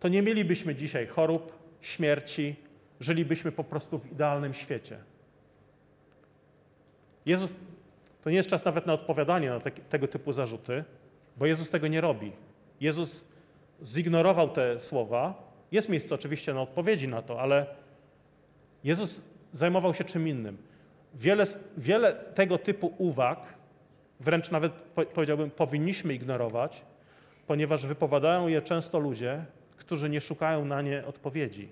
to 0.00 0.08
nie 0.08 0.22
mielibyśmy 0.22 0.74
dzisiaj 0.74 1.06
chorób, 1.06 1.52
śmierci, 1.80 2.56
żylibyśmy 3.00 3.52
po 3.52 3.64
prostu 3.64 3.98
w 3.98 4.12
idealnym 4.12 4.54
świecie. 4.54 4.98
Jezus, 7.26 7.54
to 8.24 8.30
nie 8.30 8.36
jest 8.36 8.48
czas 8.48 8.64
nawet 8.64 8.86
na 8.86 8.92
odpowiadanie 8.92 9.50
na 9.50 9.60
te, 9.60 9.70
tego 9.70 10.08
typu 10.08 10.32
zarzuty, 10.32 10.84
bo 11.36 11.46
Jezus 11.46 11.70
tego 11.70 11.88
nie 11.88 12.00
robi. 12.00 12.32
Jezus 12.80 13.24
zignorował 13.84 14.48
te 14.48 14.80
słowa. 14.80 15.52
Jest 15.72 15.88
miejsce 15.88 16.14
oczywiście 16.14 16.54
na 16.54 16.62
odpowiedzi 16.62 17.08
na 17.08 17.22
to, 17.22 17.40
ale 17.40 17.66
Jezus 18.84 19.20
zajmował 19.52 19.94
się 19.94 20.04
czym 20.04 20.28
innym. 20.28 20.71
Wiele, 21.14 21.46
wiele 21.76 22.12
tego 22.12 22.58
typu 22.58 22.92
uwag, 22.98 23.38
wręcz 24.20 24.50
nawet 24.50 24.72
powiedziałbym, 25.14 25.50
powinniśmy 25.50 26.14
ignorować, 26.14 26.82
ponieważ 27.46 27.86
wypowiadają 27.86 28.48
je 28.48 28.62
często 28.62 28.98
ludzie, 28.98 29.44
którzy 29.76 30.10
nie 30.10 30.20
szukają 30.20 30.64
na 30.64 30.82
nie 30.82 31.06
odpowiedzi. 31.06 31.68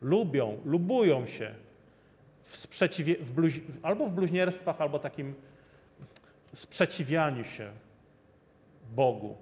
Lubią, 0.00 0.58
lubują 0.64 1.26
się 1.26 1.54
w 2.42 2.56
sprzeciwie, 2.56 3.16
w 3.20 3.78
albo 3.82 4.06
w 4.06 4.12
bluźnierstwach, 4.12 4.80
albo 4.80 4.98
takim 4.98 5.34
sprzeciwianiu 6.54 7.44
się 7.44 7.70
Bogu. 8.94 9.36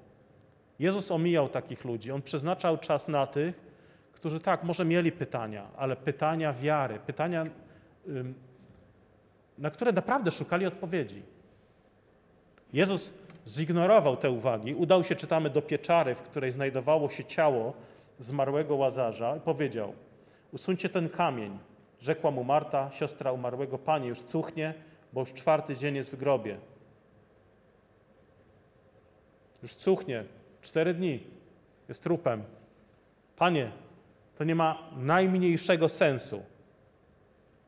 Jezus 0.79 1.11
omijał 1.11 1.49
takich 1.49 1.85
ludzi. 1.85 2.13
On 2.13 2.23
przeznaczał 2.23 2.79
czas 2.79 3.09
na 3.09 3.27
tych, 3.27 3.61
którzy 4.13 4.41
tak, 4.41 4.65
może 4.65 4.85
mieli 4.85 5.13
pytania, 5.13 5.67
ale 5.77 5.97
pytania 5.97 6.53
wiary, 6.53 6.99
pytania, 7.07 7.47
na 9.59 9.71
które 9.71 9.93
naprawdę 9.93 10.31
szukali 10.31 10.67
odpowiedzi. 10.67 11.23
Jezus 12.73 13.15
zignorował 13.47 14.17
te 14.17 14.31
uwagi, 14.31 14.75
udał 14.75 15.05
się, 15.05 15.17
czytamy, 15.17 15.51
do 15.51 15.63
pieczary, 15.63 16.15
w 16.15 16.23
której 16.23 16.53
znajdowało 16.53 17.09
się 17.09 17.25
ciało 17.25 17.73
zmarłego 18.21 18.77
Łazarza 18.77 19.37
i 19.37 19.41
powiedział: 19.41 19.93
Usuńcie 20.53 20.89
ten 20.89 21.09
kamień. 21.09 21.59
Rzekła 22.01 22.31
mu 22.31 22.45
Marta, 22.45 22.91
siostra 22.91 23.33
umarłego: 23.33 23.79
Panie, 23.79 24.09
już 24.09 24.23
cuchnie, 24.23 24.75
bo 25.13 25.21
już 25.21 25.33
czwarty 25.33 25.77
dzień 25.77 25.97
jest 25.97 26.13
w 26.13 26.17
grobie. 26.17 26.59
Już 29.63 29.75
cuchnie, 29.75 30.25
cztery 30.63 30.95
dni, 30.95 31.21
jest 31.89 32.03
trupem. 32.03 32.43
Panie, 33.37 33.71
to 34.39 34.45
nie 34.45 34.55
ma 34.55 34.91
najmniejszego 34.97 35.89
sensu. 35.89 36.43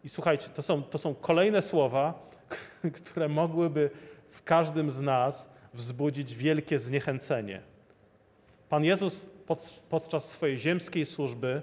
I 0.09 0.11
słuchajcie, 0.11 0.49
to 0.55 0.63
są, 0.63 0.83
to 0.83 0.99
są 0.99 1.15
kolejne 1.15 1.63
słowa, 1.63 2.23
które 2.99 3.29
mogłyby 3.29 3.91
w 4.29 4.43
każdym 4.43 4.91
z 4.91 5.01
nas 5.01 5.51
wzbudzić 5.75 6.35
wielkie 6.35 6.79
zniechęcenie. 6.79 7.61
Pan 8.69 8.85
Jezus 8.85 9.27
pod, 9.47 9.83
podczas 9.91 10.31
swojej 10.31 10.59
ziemskiej 10.59 11.07
służby 11.07 11.63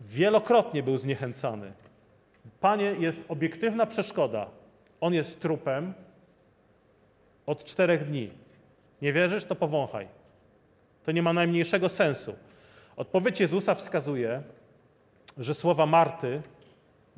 wielokrotnie 0.00 0.82
był 0.82 0.98
zniechęcany. 0.98 1.72
Panie, 2.60 2.84
jest 2.84 3.24
obiektywna 3.28 3.86
przeszkoda. 3.86 4.46
On 5.00 5.14
jest 5.14 5.40
trupem 5.40 5.94
od 7.46 7.64
czterech 7.64 8.08
dni. 8.08 8.30
Nie 9.02 9.12
wierzysz, 9.12 9.44
to 9.44 9.54
powąchaj. 9.54 10.08
To 11.04 11.12
nie 11.12 11.22
ma 11.22 11.32
najmniejszego 11.32 11.88
sensu. 11.88 12.34
Odpowiedź 12.96 13.40
Jezusa 13.40 13.74
wskazuje, 13.74 14.42
że 15.38 15.54
słowa 15.54 15.86
Marty 15.86 16.42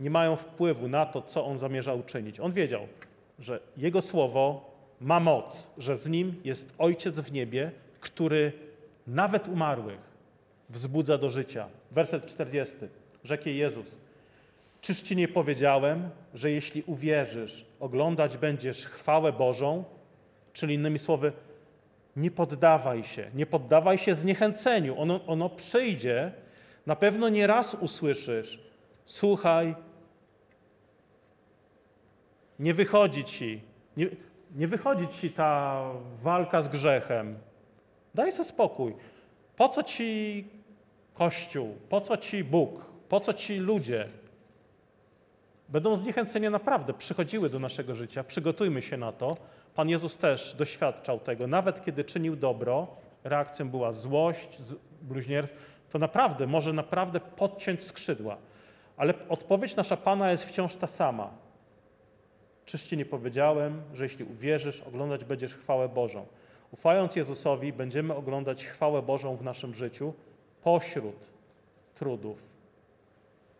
nie 0.03 0.11
mają 0.11 0.37
wpływu 0.37 0.89
na 0.89 1.07
to, 1.07 1.23
co 1.23 1.47
on 1.47 1.59
zamierza 1.59 1.95
uczynić. 1.95 2.41
On 2.41 2.53
wiedział, 2.53 2.87
że 3.39 3.61
jego 3.77 4.03
słowo 4.03 4.71
ma 5.01 5.21
moc, 5.21 5.71
że 5.79 5.97
z 5.97 6.09
nim 6.09 6.41
jest 6.45 6.75
Ojciec 6.79 7.21
w 7.21 7.33
niebie, 7.33 7.71
który 8.01 8.53
nawet 9.07 9.49
umarłych 9.49 9.99
wzbudza 10.71 11.19
do 11.19 11.31
życia. 11.31 11.69
Werset 11.91 12.27
40. 12.27 12.77
Rzekł 13.25 13.49
Jezus: 13.49 13.87
Czyż 14.81 15.03
ci 15.03 15.17
nie 15.17 15.29
powiedziałem, 15.29 16.11
że 16.35 16.51
jeśli 16.51 16.83
uwierzysz, 16.87 17.65
oglądać 17.81 18.37
będziesz 18.37 18.87
chwałę 18.87 19.33
Bożą? 19.33 19.85
Czyli 20.53 20.75
innymi 20.75 20.99
słowy, 20.99 21.33
nie 22.17 22.31
poddawaj 22.31 23.05
się, 23.05 23.31
nie 23.35 23.47
poddawaj 23.47 23.99
się 23.99 24.15
zniechęceniu. 24.15 24.99
Ono, 24.99 25.21
ono 25.27 25.49
przyjdzie, 25.49 26.33
na 26.87 26.97
pewno 26.97 27.29
nie 27.29 27.47
raz 27.47 27.75
usłyszysz: 27.75 28.61
Słuchaj, 29.05 29.75
nie 32.63 32.75
wychodzi 32.75 33.25
ci, 33.25 33.61
nie, 33.97 34.07
nie 34.55 34.69
wychodzi 34.69 35.09
ci 35.09 35.31
ta 35.31 35.83
walka 36.23 36.63
z 36.63 36.69
grzechem. 36.69 37.39
Daj 38.15 38.33
sobie 38.33 38.49
spokój. 38.49 38.95
Po 39.57 39.69
co 39.69 39.83
ci 39.83 40.45
Kościół? 41.15 41.77
Po 41.89 42.01
co 42.01 42.17
ci 42.17 42.45
Bóg? 42.45 42.93
Po 43.09 43.21
co 43.21 43.35
ci 43.35 43.57
ludzie? 43.57 44.09
Będą 45.69 45.97
zniechęcenia 45.97 46.51
naprawdę 46.51 46.93
przychodziły 46.93 47.51
do 47.51 47.59
naszego 47.59 47.95
życia. 47.95 48.25
Przygotujmy 48.25 48.83
się 48.83 48.97
na 48.97 49.13
to. 49.13 49.37
Pan 49.75 49.89
Jezus 49.89 50.17
też 50.17 50.55
doświadczał 50.55 51.21
tego. 51.21 51.47
Nawet 51.47 51.85
kiedy 51.85 52.05
czynił 52.05 52.37
dobro, 52.37 52.87
reakcją 53.25 53.69
była 53.69 53.93
złość, 53.93 54.59
bluźnierstwo, 55.03 55.61
to 55.91 55.99
naprawdę 55.99 56.47
może 56.47 56.73
naprawdę 56.73 57.21
podciąć 57.21 57.85
skrzydła. 57.85 58.37
Ale 58.97 59.15
odpowiedź 59.29 59.77
nasza 59.77 59.97
Pana 59.97 60.31
jest 60.31 60.45
wciąż 60.45 60.75
ta 60.75 60.87
sama. 60.87 61.31
Czyż 62.65 62.83
Ci 62.83 62.97
nie 62.97 63.05
powiedziałem, 63.05 63.83
że 63.95 64.05
jeśli 64.05 64.25
uwierzysz, 64.25 64.81
oglądać 64.81 65.25
będziesz 65.25 65.55
chwałę 65.55 65.89
Bożą. 65.89 66.27
Ufając 66.71 67.17
Jezusowi, 67.17 67.73
będziemy 67.73 68.15
oglądać 68.15 68.67
chwałę 68.67 69.03
Bożą 69.03 69.37
w 69.37 69.43
naszym 69.43 69.75
życiu 69.75 70.15
pośród 70.63 71.17
trudów. 71.95 72.57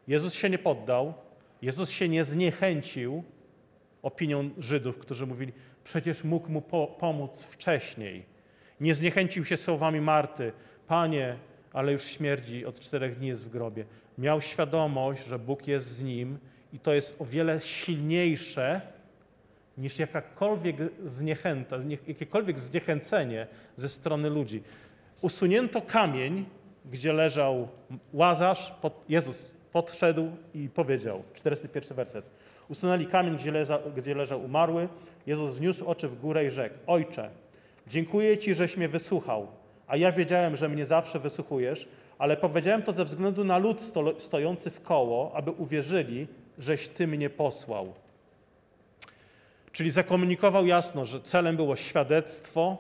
Jezus 0.09 0.35
się 0.35 0.51
nie 0.51 0.59
poddał, 0.59 1.15
Jezus 1.63 1.91
się 1.91 2.09
nie 2.09 2.25
zniechęcił 2.25 3.25
opinią 4.03 4.51
Żydów, 4.59 4.99
którzy 4.99 5.27
mówili, 5.27 5.53
przecież 5.85 6.25
mógł 6.25 6.51
mu 6.51 6.63
po 6.63 6.87
pomóc 6.87 7.43
wcześniej. 7.43 8.25
Nie 8.81 8.95
zniechęcił 8.95 9.45
się 9.45 9.57
słowami 9.57 10.01
Marty, 10.01 10.53
Panie, 10.87 11.37
ale 11.73 11.93
już 11.93 12.05
śmierdzi, 12.05 12.67
od 12.67 12.81
czterech 12.81 13.19
dni 13.19 13.29
jest 13.29 13.45
w 13.45 13.49
grobie. 13.49 13.85
Miał 14.19 14.41
świadomość, 14.41 15.25
że 15.25 15.39
Bóg 15.39 15.69
jest 15.69 15.87
z 15.87 16.03
nim 16.03 16.39
i 16.73 16.79
to 16.79 16.95
jest 16.95 17.17
o 17.21 17.25
wiele 17.25 17.61
silniejsze 17.61 18.81
niż 19.79 19.99
jakakolwiek 19.99 20.77
zniechęta, 21.05 21.77
jakiekolwiek 22.07 22.59
zniechęcenie 22.59 23.47
ze 23.77 23.89
strony 23.89 24.31
ludzi. 24.31 24.63
Usunięto 25.21 25.83
kamień, 25.83 26.45
gdzie 26.91 27.13
leżał 27.13 27.69
Łazarz, 28.13 28.71
pod, 28.81 29.05
Jezus 29.09 29.37
podszedł 29.73 30.31
i 30.55 30.69
powiedział, 30.69 31.23
41 31.35 31.97
werset, 31.97 32.25
usunęli 32.69 33.07
kamień, 33.07 33.37
gdzie, 33.37 33.53
leża, 33.53 33.79
gdzie 33.97 34.15
leżał 34.15 34.45
umarły, 34.45 34.89
Jezus 35.27 35.57
wniósł 35.57 35.87
oczy 35.87 36.09
w 36.09 36.21
górę 36.21 36.45
i 36.45 36.51
rzekł, 36.51 36.75
Ojcze, 36.87 37.31
dziękuję 37.87 38.39
Ci, 38.39 38.55
żeś 38.55 38.77
mnie 38.77 38.89
wysłuchał, 38.89 39.47
a 39.87 39.97
ja 39.97 40.13
wiedziałem, 40.13 40.57
że 40.57 40.69
mnie 40.69 40.87
zawsze 40.87 41.19
wysłuchujesz, 41.19 41.89
ale 42.19 42.37
powiedziałem 42.37 42.83
to 42.83 42.93
ze 42.93 43.05
względu 43.05 43.45
na 43.45 43.59
lud 43.59 43.93
stojący 44.19 44.71
w 44.71 44.83
koło, 44.83 45.33
aby 45.35 45.51
uwierzyli, 45.51 46.27
żeś 46.59 46.89
Ty 46.89 47.07
mnie 47.07 47.31
posłał. 47.31 47.93
Czyli 49.73 49.91
zakomunikował 49.91 50.67
jasno, 50.67 51.05
że 51.05 51.21
celem 51.21 51.57
było 51.57 51.77
świadectwo, 51.77 52.79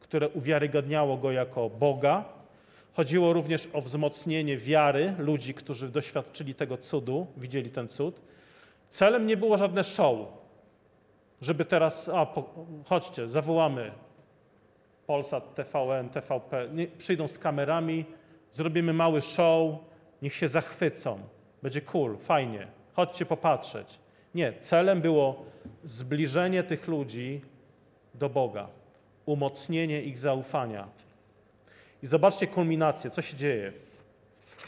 które 0.00 0.28
uwiarygodniało 0.28 1.16
go 1.16 1.32
jako 1.32 1.70
Boga. 1.70 2.24
Chodziło 2.92 3.32
również 3.32 3.68
o 3.72 3.80
wzmocnienie 3.80 4.56
wiary 4.56 5.14
ludzi, 5.18 5.54
którzy 5.54 5.88
doświadczyli 5.88 6.54
tego 6.54 6.76
cudu, 6.76 7.26
widzieli 7.36 7.70
ten 7.70 7.88
cud. 7.88 8.20
Celem 8.88 9.26
nie 9.26 9.36
było 9.36 9.58
żadne 9.58 9.84
show, 9.84 10.18
żeby 11.40 11.64
teraz, 11.64 12.08
a 12.08 12.26
po, 12.26 12.44
chodźcie, 12.84 13.28
zawołamy 13.28 13.92
Polsat, 15.06 15.54
TVN, 15.54 16.08
TVP, 16.08 16.68
nie, 16.72 16.86
przyjdą 16.86 17.28
z 17.28 17.38
kamerami, 17.38 18.04
zrobimy 18.52 18.92
mały 18.92 19.22
show, 19.22 19.70
niech 20.22 20.34
się 20.34 20.48
zachwycą. 20.48 21.18
Będzie 21.62 21.80
cool, 21.80 22.18
fajnie, 22.18 22.66
chodźcie 22.94 23.26
popatrzeć. 23.26 23.98
Nie, 24.34 24.52
celem 24.52 25.00
było 25.00 25.44
zbliżenie 25.84 26.62
tych 26.62 26.88
ludzi 26.88 27.40
do 28.14 28.28
Boga, 28.28 28.68
umocnienie 29.26 30.02
ich 30.02 30.18
zaufania. 30.18 30.88
I 32.02 32.06
zobaczcie 32.06 32.46
kulminację, 32.46 33.10
co 33.10 33.22
się 33.22 33.36
dzieje. 33.36 33.72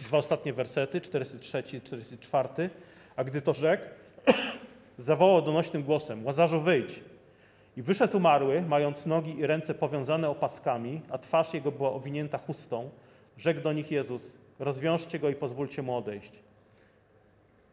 Dwa 0.01 0.19
ostatnie 0.19 0.53
wersety, 0.53 1.01
43 1.01 1.77
i 1.77 1.81
44. 1.81 2.71
A 3.17 3.25
gdy 3.25 3.43
to 3.43 3.55
rzekł, 3.55 3.85
zawołał 4.99 5.43
donośnym 5.43 5.83
głosem: 5.83 6.27
Łazarzu, 6.27 6.61
wyjdź. 6.61 7.01
I 7.77 7.83
wyszedł 7.83 8.17
umarły, 8.17 8.63
mając 8.63 9.07
nogi 9.07 9.39
i 9.39 9.47
ręce 9.47 9.75
powiązane 9.75 10.29
opaskami, 10.31 11.01
a 11.11 11.19
twarz 11.19 11.55
jego 11.55 11.73
była 11.73 11.93
owinięta 11.93 12.39
chustą. 12.39 12.91
Rzekł 13.39 13.61
do 13.61 13.73
nich 13.73 13.91
Jezus: 13.91 14.37
Rozwiążcie 14.59 15.19
go 15.19 15.31
i 15.31 15.35
pozwólcie 15.35 15.83
mu 15.83 15.97
odejść. 15.97 16.33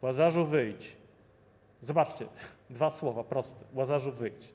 Łazarzu, 0.02 0.46
wyjdź. 0.46 0.96
Zobaczcie, 1.82 2.26
dwa 2.70 2.90
słowa 2.90 3.24
proste. 3.24 3.64
Łazarzu, 3.74 4.12
wyjdź. 4.12 4.54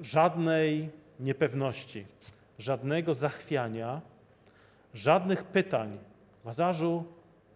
Żadnej 0.00 0.90
niepewności, 1.20 2.06
żadnego 2.58 3.14
zachwiania, 3.14 4.00
żadnych 4.94 5.44
pytań. 5.44 5.98
Łazarzu, 6.44 7.04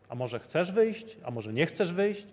a 0.09 0.14
może 0.14 0.38
chcesz 0.38 0.73
wyjść, 0.73 1.16
a 1.25 1.31
może 1.31 1.53
nie 1.53 1.66
chcesz 1.66 1.92
wyjść? 1.92 2.27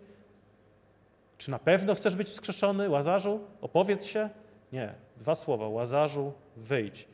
Czy 1.38 1.52
na 1.52 1.60
pewno 1.60 1.96
chcesz 1.96 2.16
być 2.16 2.30
wskrzeszony? 2.30 2.90
Łazarzu, 2.90 3.40
opowiedz 3.62 4.04
się. 4.04 4.30
Nie, 4.72 4.94
dwa 5.18 5.36
słowa. 5.36 5.68
Łazarzu, 5.68 6.34
wyjdź. 6.58 7.08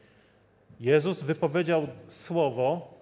Jezus 0.79 1.23
wypowiedział 1.23 1.87
słowo 2.07 2.93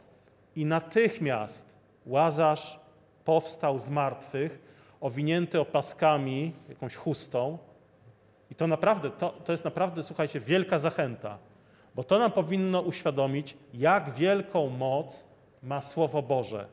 i 0.56 0.66
natychmiast 0.66 1.78
Łazarz 2.06 2.80
powstał 3.28 3.80
z 3.80 3.90
martwych, 3.90 4.60
owinięty 5.02 5.60
opaskami, 5.60 6.54
jakąś 6.70 6.96
chustą. 6.96 7.58
I 8.52 8.56
to 8.56 8.68
naprawdę, 8.68 9.10
to, 9.10 9.30
to 9.30 9.52
jest 9.52 9.66
naprawdę, 9.66 10.04
słuchajcie, 10.04 10.40
wielka 10.40 10.80
zachęta, 10.80 11.38
bo 11.96 12.04
to 12.04 12.20
nam 12.20 12.32
powinno 12.32 12.82
uświadomić, 12.82 13.58
jak 13.74 14.10
wielką 14.10 14.70
moc 14.70 15.28
ma 15.64 15.82
Słowo 15.82 16.22
Boże. 16.22 16.68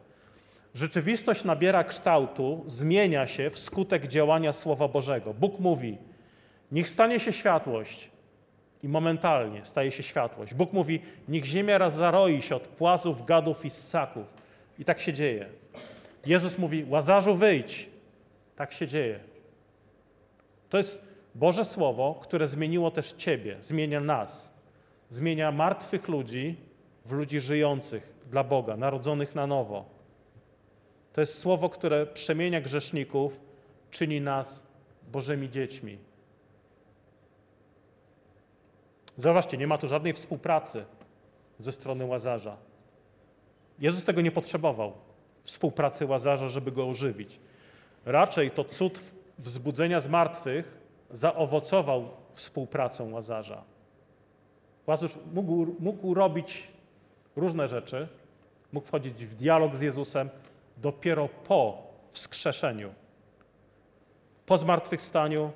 Rzeczywistość 0.75 1.45
nabiera 1.45 1.85
kształtu, 1.85 2.64
zmienia 2.67 3.27
się 3.27 3.51
wskutek 3.51 4.07
działania 4.09 4.53
Słowa 4.53 4.88
Bożego. 4.88 5.35
Bóg 5.35 5.59
mówi: 5.59 5.99
Niech 6.73 6.88
stanie 6.88 7.21
się 7.21 7.33
światłość. 7.33 8.11
I 8.83 8.88
momentalnie 8.88 9.64
staje 9.64 9.90
się 9.90 10.03
światłość. 10.03 10.55
Bóg 10.55 10.73
mówi: 10.73 11.03
Niech 11.29 11.45
ziemia 11.45 11.79
raz 11.79 11.95
zaroi 11.95 12.43
się 12.43 12.57
od 12.57 12.69
płazów, 12.69 13.25
gadów 13.25 13.64
i 13.64 13.71
ssaków. 13.71 14.27
I 14.79 14.85
tak 14.85 15.01
się 15.01 15.12
dzieje. 15.12 15.49
Jezus 16.27 16.59
mówi: 16.59 16.87
Łazarzu, 16.89 17.35
wyjdź. 17.35 17.91
Tak 18.57 18.73
się 18.73 18.87
dzieje. 18.87 19.21
To 20.69 20.79
jest 20.79 21.05
Boże 21.35 21.65
Słowo, 21.65 22.21
które 22.23 22.49
zmieniło 22.49 22.91
też 22.91 23.13
Ciebie, 23.13 23.57
zmienia 23.61 24.01
nas. 24.01 24.55
Zmienia 25.09 25.53
martwych 25.53 26.09
ludzi 26.09 26.57
w 27.05 27.13
ludzi 27.13 27.41
żyjących 27.41 28.15
dla 28.31 28.45
Boga, 28.45 28.77
narodzonych 28.77 29.35
na 29.35 29.47
nowo. 29.47 29.85
To 31.13 31.21
jest 31.21 31.39
słowo, 31.39 31.69
które 31.69 32.07
przemienia 32.07 32.61
grzeszników, 32.61 33.41
czyni 33.91 34.21
nas 34.21 34.67
Bożymi 35.13 35.51
dziećmi. 35.51 35.99
Zauważcie, 39.17 39.57
nie 39.57 39.67
ma 39.67 39.79
tu 39.79 39.89
żadnej 39.89 40.13
współpracy 40.13 40.85
ze 41.59 41.73
strony 41.73 42.05
Łazarza. 42.05 42.57
Jezus 43.79 44.05
tego 44.05 44.21
nie 44.21 44.31
potrzebował, 44.31 44.93
współpracy 45.44 46.07
Łazarza, 46.07 46.48
żeby 46.48 46.72
go 46.72 46.88
ożywić. 46.88 47.40
Raczej 48.04 48.50
to 48.50 48.64
cud 48.64 49.00
wzbudzenia 49.38 50.00
z 50.00 50.09
martwych 50.09 50.78
zaowocował 51.11 52.09
współpracą 52.33 53.12
Łazarza. 53.12 53.62
Łazarz 54.87 55.18
mógł, 55.35 55.66
mógł 55.78 56.14
robić 56.14 56.68
różne 57.37 57.68
rzeczy, 57.68 58.09
mógł 58.72 58.87
wchodzić 58.87 59.26
w 59.26 59.35
dialog 59.35 59.76
z 59.76 59.80
Jezusem 59.80 60.28
dopiero 60.76 61.28
po 61.28 61.83
wskrzeszeniu. 62.11 62.94
Po 64.46 64.59
zmartwychwstaniu 64.59 65.52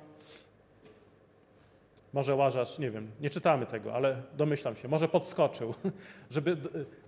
może 2.13 2.35
Łazarz, 2.35 2.79
nie 2.79 2.91
wiem, 2.91 3.11
nie 3.19 3.29
czytamy 3.29 3.65
tego, 3.65 3.93
ale 3.93 4.21
domyślam 4.37 4.75
się, 4.75 4.87
może 4.87 5.07
podskoczył, 5.07 5.73
żeby 6.31 6.57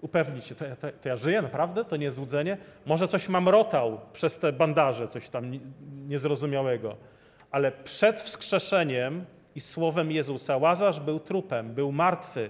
upewnić 0.02 0.46
się, 0.46 0.56
to 0.56 0.66
ja, 0.66 0.76
to, 0.76 0.88
ja 1.06 1.16
żyję 1.16 1.42
naprawdę, 1.42 1.86
to 1.86 1.98
nie 1.98 2.06
jest 2.06 2.18
złudzenie? 2.18 2.58
Może 2.86 3.08
coś 3.08 3.30
mam 3.30 3.50
rotał 3.50 4.00
przez 4.14 4.40
te 4.40 4.54
bandaże, 4.54 5.08
coś 5.08 5.30
tam 5.30 5.60
niezrozumiałego. 6.08 6.98
Ale 7.52 7.72
przed 7.72 8.22
wskrzeszeniem 8.22 9.26
i 9.56 9.62
słowem 9.62 10.12
Jezusa 10.12 10.58
Łazarz 10.58 11.00
był 11.00 11.20
trupem, 11.20 11.74
był 11.74 11.92
martwy. 11.92 12.50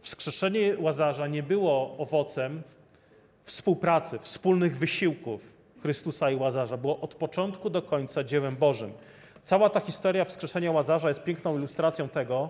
Wskrzeszenie 0.00 0.74
Łazarza 0.78 1.26
nie 1.26 1.42
było 1.42 1.96
owocem 1.98 2.62
współpracy, 3.42 4.18
wspólnych 4.18 4.78
wysiłków 4.78 5.52
Chrystusa 5.82 6.30
i 6.30 6.36
Łazarza. 6.36 6.76
Było 6.76 7.00
od 7.00 7.14
początku 7.14 7.70
do 7.70 7.82
końca 7.82 8.24
dziełem 8.24 8.56
Bożym. 8.56 8.92
Cała 9.44 9.70
ta 9.70 9.80
historia 9.80 10.24
wskrzeszenia 10.24 10.72
Łazarza 10.72 11.08
jest 11.08 11.22
piękną 11.24 11.58
ilustracją 11.58 12.08
tego, 12.08 12.48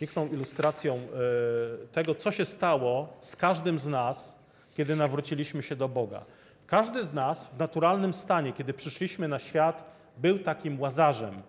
piękną 0.00 0.28
ilustracją 0.28 0.96
y, 0.96 1.86
tego, 1.92 2.14
co 2.14 2.32
się 2.32 2.44
stało 2.44 3.08
z 3.20 3.36
każdym 3.36 3.78
z 3.78 3.86
nas, 3.86 4.38
kiedy 4.76 4.96
nawróciliśmy 4.96 5.62
się 5.62 5.76
do 5.76 5.88
Boga. 5.88 6.24
Każdy 6.66 7.04
z 7.04 7.12
nas 7.12 7.46
w 7.46 7.58
naturalnym 7.58 8.12
stanie, 8.12 8.52
kiedy 8.52 8.74
przyszliśmy 8.74 9.28
na 9.28 9.38
świat, 9.38 9.84
był 10.18 10.38
takim 10.38 10.80
Łazarzem. 10.80 11.42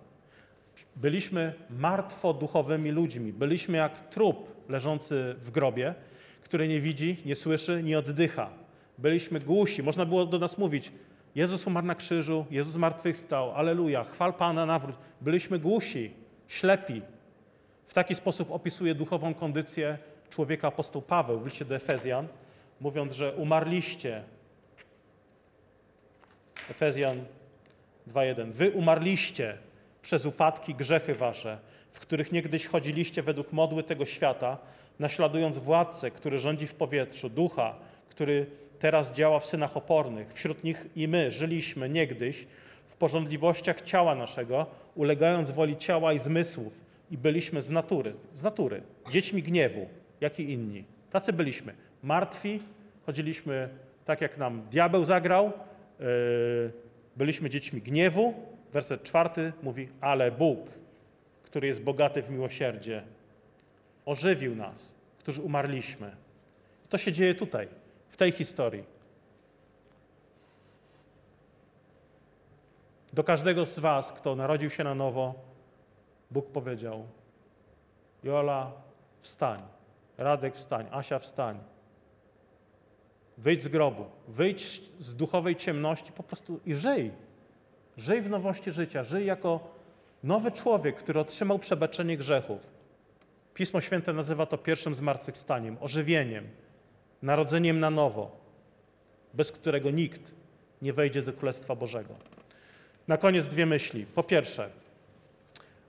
Byliśmy 0.95 1.53
martwo 1.69 2.33
duchowymi 2.33 2.91
ludźmi. 2.91 3.33
Byliśmy 3.33 3.77
jak 3.77 4.09
trup 4.09 4.69
leżący 4.69 5.35
w 5.37 5.51
grobie, 5.51 5.95
który 6.43 6.67
nie 6.67 6.81
widzi, 6.81 7.17
nie 7.25 7.35
słyszy, 7.35 7.83
nie 7.83 7.99
oddycha. 7.99 8.49
Byliśmy 8.97 9.39
głusi. 9.39 9.83
Można 9.83 10.05
było 10.05 10.25
do 10.25 10.39
nas 10.39 10.57
mówić, 10.57 10.91
Jezus 11.35 11.67
umarł 11.67 11.87
na 11.87 11.95
krzyżu, 11.95 12.45
Jezus 12.51 12.73
zmartwychwstał, 12.73 13.51
aleluja, 13.51 14.03
chwal 14.03 14.33
Pana, 14.33 14.65
nawrót. 14.65 14.95
Byliśmy 15.21 15.59
głusi, 15.59 16.13
ślepi. 16.47 17.01
W 17.85 17.93
taki 17.93 18.15
sposób 18.15 18.51
opisuje 18.51 18.95
duchową 18.95 19.33
kondycję 19.33 19.97
człowieka 20.29 20.67
apostoł 20.67 21.01
Paweł 21.01 21.39
w 21.39 21.45
liście 21.45 21.65
do 21.65 21.75
Efezjan, 21.75 22.27
mówiąc, 22.81 23.13
że 23.13 23.33
umarliście. 23.33 24.23
Efezjan 26.69 27.17
2.1. 28.07 28.51
Wy 28.51 28.71
umarliście 28.71 29.57
przez 30.01 30.25
upadki, 30.25 30.75
grzechy 30.75 31.13
wasze, 31.13 31.57
w 31.91 31.99
których 31.99 32.31
niegdyś 32.31 32.65
chodziliście 32.65 33.23
według 33.23 33.53
modły 33.53 33.83
tego 33.83 34.05
świata, 34.05 34.57
naśladując 34.99 35.57
władcę, 35.57 36.11
który 36.11 36.39
rządzi 36.39 36.67
w 36.67 36.75
powietrzu, 36.75 37.29
ducha, 37.29 37.75
który 38.09 38.45
teraz 38.81 39.11
działa 39.11 39.39
w 39.39 39.45
synach 39.45 39.77
opornych. 39.77 40.33
Wśród 40.33 40.63
nich 40.63 40.85
i 40.95 41.07
my 41.07 41.31
żyliśmy 41.31 41.89
niegdyś 41.89 42.47
w 42.87 42.95
porządliwościach 42.95 43.81
ciała 43.81 44.15
naszego, 44.15 44.65
ulegając 44.95 45.51
woli 45.51 45.77
ciała 45.77 46.13
i 46.13 46.19
zmysłów 46.19 46.81
i 47.11 47.17
byliśmy 47.17 47.61
z 47.61 47.69
natury, 47.69 48.13
z 48.33 48.43
natury, 48.43 48.81
dziećmi 49.11 49.43
gniewu, 49.43 49.87
jak 50.21 50.39
i 50.39 50.51
inni. 50.51 50.83
Tacy 51.11 51.33
byliśmy. 51.33 51.73
Martwi, 52.03 52.59
chodziliśmy 53.05 53.69
tak, 54.05 54.21
jak 54.21 54.37
nam 54.37 54.61
diabeł 54.71 55.05
zagrał, 55.05 55.45
yy, 55.99 56.05
byliśmy 57.15 57.49
dziećmi 57.49 57.81
gniewu. 57.81 58.33
Werset 58.73 59.03
czwarty 59.03 59.53
mówi, 59.63 59.87
ale 60.01 60.31
Bóg, 60.31 60.59
który 61.43 61.67
jest 61.67 61.81
bogaty 61.81 62.21
w 62.21 62.29
miłosierdzie, 62.29 63.03
ożywił 64.05 64.55
nas, 64.55 64.95
którzy 65.19 65.41
umarliśmy. 65.41 66.11
To 66.89 66.97
się 66.97 67.11
dzieje 67.11 67.35
tutaj 67.35 67.80
tej 68.21 68.31
historii. 68.31 68.83
Do 73.13 73.23
każdego 73.23 73.65
z 73.65 73.79
Was, 73.79 74.13
kto 74.13 74.35
narodził 74.35 74.69
się 74.69 74.83
na 74.83 74.95
nowo, 74.95 75.33
Bóg 76.31 76.51
powiedział: 76.51 77.07
Jola, 78.23 78.71
wstań. 79.21 79.61
Radek, 80.17 80.55
wstań. 80.55 80.87
Asia, 80.91 81.19
wstań. 81.19 81.59
Wyjdź 83.37 83.63
z 83.63 83.67
grobu, 83.67 84.05
wyjdź 84.27 84.81
z 84.99 85.15
duchowej 85.15 85.55
ciemności 85.55 86.11
po 86.11 86.23
prostu 86.23 86.59
i 86.65 86.75
żyj. 86.75 87.11
Żyj 87.97 88.21
w 88.21 88.29
nowości 88.29 88.71
życia, 88.71 89.03
żyj 89.03 89.25
jako 89.25 89.59
nowy 90.23 90.51
człowiek, 90.51 90.97
który 90.97 91.19
otrzymał 91.19 91.59
przebaczenie 91.59 92.17
grzechów. 92.17 92.69
Pismo 93.53 93.81
Święte 93.81 94.13
nazywa 94.13 94.45
to 94.45 94.57
pierwszym 94.57 94.95
zmartwychwstaniem, 94.95 95.77
ożywieniem, 95.79 96.47
narodzeniem 97.21 97.79
na 97.79 97.89
nowo, 97.89 98.31
bez 99.33 99.51
którego 99.51 99.91
nikt 99.91 100.31
nie 100.81 100.93
wejdzie 100.93 101.21
do 101.21 101.33
Królestwa 101.33 101.75
Bożego. 101.75 102.15
Na 103.07 103.17
koniec 103.17 103.47
dwie 103.47 103.65
myśli. 103.65 104.05
Po 104.05 104.23
pierwsze, 104.23 104.69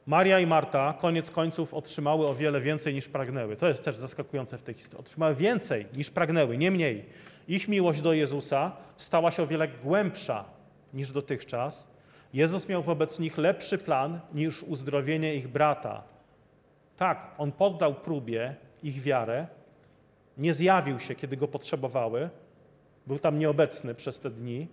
Maria 0.07 0.41
i 0.41 0.47
Marta 0.47 0.95
koniec 1.01 1.31
końców 1.31 1.75
otrzymały 1.75 2.27
o 2.29 2.35
wiele 2.35 2.61
więcej 2.61 2.95
niż 2.95 3.09
pragnęły. 3.09 3.57
To 3.57 3.69
jest 3.69 3.85
też 3.85 3.97
zaskakujące 3.97 4.59
w 4.59 4.63
tej 4.63 4.75
historii. 4.75 5.01
Otrzymały 5.01 5.35
więcej 5.35 5.87
niż 5.97 6.11
pragnęły, 6.11 6.59
nie 6.59 6.71
mniej. 6.71 7.05
Ich 7.49 7.69
miłość 7.69 8.01
do 8.01 8.13
Jezusa 8.13 8.73
stała 8.97 9.31
się 9.31 9.43
o 9.43 9.47
wiele 9.47 9.69
głębsza 9.69 10.45
niż 10.95 11.13
dotychczas. 11.13 11.89
Jezus 12.35 12.69
miał 12.69 12.83
wobec 12.83 13.19
nich 13.19 13.39
lepszy 13.39 13.79
plan 13.79 14.21
niż 14.35 14.63
uzdrowienie 14.63 15.35
ich 15.35 15.49
brata. 15.49 16.03
Tak, 16.97 17.35
on 17.39 17.53
poddał 17.53 17.95
próbie 17.95 18.55
ich 18.83 19.03
wiarę, 19.03 19.47
nie 20.39 20.55
zjawił 20.55 21.01
się, 21.01 21.15
kiedy 21.15 21.37
go 21.37 21.49
potrzebowały, 21.49 22.31
był 23.07 23.19
tam 23.19 23.39
nieobecny 23.39 23.95
przez 23.95 24.21
te 24.21 24.31
dni. 24.31 24.69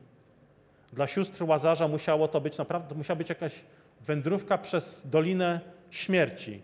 Dla 0.94 1.08
sióstr 1.08 1.44
Łazarza 1.44 1.88
musiało 1.88 2.28
to 2.28 2.42
być 2.42 2.58
naprawdę, 2.58 2.96
musiała 2.96 3.18
być 3.18 3.30
jakaś 3.30 3.62
wędrówka 4.02 4.58
przez 4.58 5.10
Dolinę 5.10 5.60
Śmierci. 5.90 6.62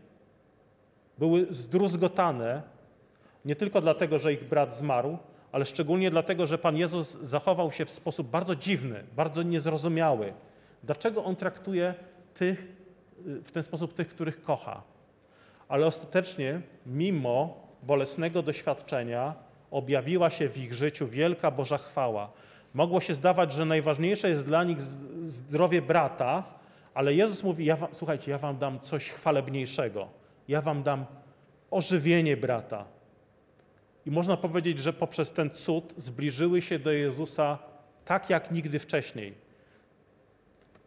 Były 1.18 1.46
zdruzgotane, 1.50 2.62
nie 3.46 3.56
tylko 3.56 3.82
dlatego, 3.82 4.20
że 4.20 4.34
ich 4.34 4.48
brat 4.48 4.76
zmarł, 4.76 5.18
ale 5.52 5.66
szczególnie 5.66 6.12
dlatego, 6.12 6.48
że 6.48 6.58
Pan 6.58 6.78
Jezus 6.78 7.14
zachował 7.22 7.72
się 7.72 7.86
w 7.86 7.90
sposób 7.90 8.28
bardzo 8.28 8.56
dziwny, 8.56 9.04
bardzo 9.16 9.44
niezrozumiały. 9.44 10.34
Dlaczego 10.84 11.24
On 11.24 11.36
traktuje 11.36 11.94
tych, 12.34 12.68
w 13.26 13.52
ten 13.52 13.64
sposób 13.64 13.94
tych, 13.94 14.08
których 14.08 14.42
kocha? 14.42 14.84
Ale 15.68 15.86
ostatecznie, 15.86 16.62
mimo 16.86 17.65
bolesnego 17.86 18.42
doświadczenia 18.42 19.34
objawiła 19.72 20.30
się 20.30 20.50
w 20.50 20.58
ich 20.58 20.74
życiu 20.74 21.08
wielka 21.08 21.52
Boża 21.52 21.78
chwała. 21.78 22.32
Mogło 22.74 23.02
się 23.02 23.14
zdawać, 23.14 23.52
że 23.52 23.66
najważniejsze 23.66 24.30
jest 24.30 24.46
dla 24.46 24.64
nich 24.64 24.82
zdrowie 24.82 25.82
brata, 25.82 26.44
ale 26.94 27.14
Jezus 27.14 27.44
mówi: 27.44 27.66
ja 27.66 27.76
wam, 27.76 27.90
Słuchajcie, 27.94 28.32
ja 28.32 28.38
wam 28.38 28.58
dam 28.58 28.80
coś 28.80 29.10
chwalebniejszego. 29.10 30.08
Ja 30.48 30.62
wam 30.62 30.84
dam 30.84 31.06
ożywienie 31.72 32.38
brata. 32.38 32.86
I 34.06 34.12
można 34.12 34.38
powiedzieć, 34.38 34.80
że 34.80 34.94
poprzez 34.94 35.32
ten 35.32 35.50
cud 35.50 35.94
zbliżyły 35.98 36.62
się 36.62 36.80
do 36.80 36.92
Jezusa 36.92 37.58
tak 38.06 38.30
jak 38.30 38.52
nigdy 38.52 38.80
wcześniej. 38.80 39.34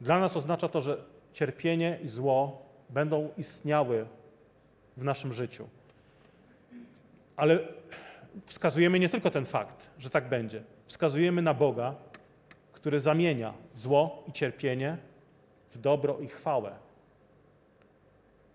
Dla 0.01 0.19
nas 0.19 0.37
oznacza 0.37 0.69
to, 0.69 0.81
że 0.81 0.97
cierpienie 1.33 1.99
i 2.03 2.09
zło 2.09 2.63
będą 2.91 3.29
istniały 3.37 4.07
w 4.97 5.05
naszym 5.05 5.33
życiu. 5.33 5.69
Ale 7.39 7.59
wskazujemy 8.45 8.99
nie 8.99 9.09
tylko 9.09 9.31
ten 9.31 9.45
fakt, 9.45 9.91
że 9.99 10.11
tak 10.11 10.29
będzie. 10.29 10.63
Wskazujemy 10.87 11.43
na 11.43 11.55
Boga, 11.55 11.95
który 12.73 13.01
zamienia 13.01 13.55
zło 13.75 14.25
i 14.29 14.33
cierpienie 14.33 14.97
w 15.71 15.79
dobro 15.79 16.19
i 16.19 16.29
chwałę. 16.29 16.73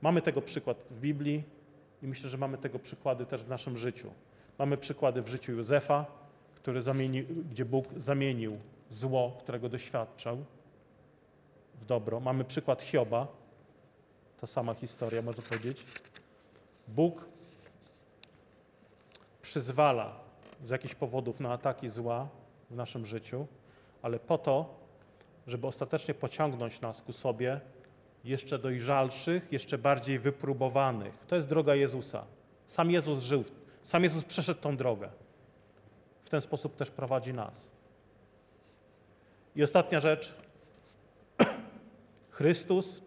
Mamy 0.01 0.21
tego 0.21 0.41
przykład 0.41 0.77
w 0.89 0.99
Biblii 0.99 1.43
i 2.01 2.07
myślę, 2.07 2.29
że 2.29 2.38
mamy 2.38 2.57
tego 2.57 2.79
przykłady 2.79 3.25
też 3.25 3.43
w 3.43 3.49
naszym 3.49 3.77
życiu. 3.77 4.11
Mamy 4.59 4.77
przykłady 4.77 5.21
w 5.21 5.27
życiu 5.27 5.51
Józefa, 5.51 6.05
który 6.55 6.81
zamieni, 6.81 7.23
gdzie 7.23 7.65
Bóg 7.65 7.86
zamienił 7.97 8.57
zło, 8.89 9.38
którego 9.39 9.69
doświadczał, 9.69 10.38
w 11.81 11.86
dobro. 11.86 12.19
Mamy 12.19 12.43
przykład 12.43 12.81
Hioba, 12.81 13.27
ta 14.41 14.47
sama 14.47 14.73
historia, 14.73 15.21
można 15.21 15.43
powiedzieć. 15.43 15.86
Bóg 16.88 17.32
przyzwala 19.43 20.15
z 20.63 20.69
jakichś 20.69 20.95
powodów 20.95 21.39
na 21.39 21.51
ataki 21.51 21.89
zła 21.89 22.27
w 22.69 22.75
naszym 22.75 23.05
życiu, 23.05 23.47
ale 24.01 24.19
po 24.19 24.37
to, 24.37 24.75
żeby 25.47 25.67
ostatecznie 25.67 26.13
pociągnąć 26.13 26.81
nas 26.81 27.01
ku 27.01 27.11
sobie 27.11 27.61
jeszcze 28.23 28.59
dojrzalszych, 28.59 29.51
jeszcze 29.51 29.77
bardziej 29.77 30.19
wypróbowanych. 30.19 31.13
To 31.27 31.35
jest 31.35 31.47
droga 31.47 31.75
Jezusa. 31.75 32.25
Sam 32.67 32.91
Jezus 32.91 33.19
żył, 33.19 33.43
sam 33.81 34.03
Jezus 34.03 34.23
przeszedł 34.23 34.61
tą 34.61 34.77
drogę. 34.77 35.09
W 36.25 36.29
ten 36.29 36.41
sposób 36.41 36.75
też 36.75 36.91
prowadzi 36.91 37.33
nas. 37.33 37.71
I 39.55 39.63
ostatnia 39.63 39.99
rzecz. 39.99 40.35
Chrystus 42.29 43.01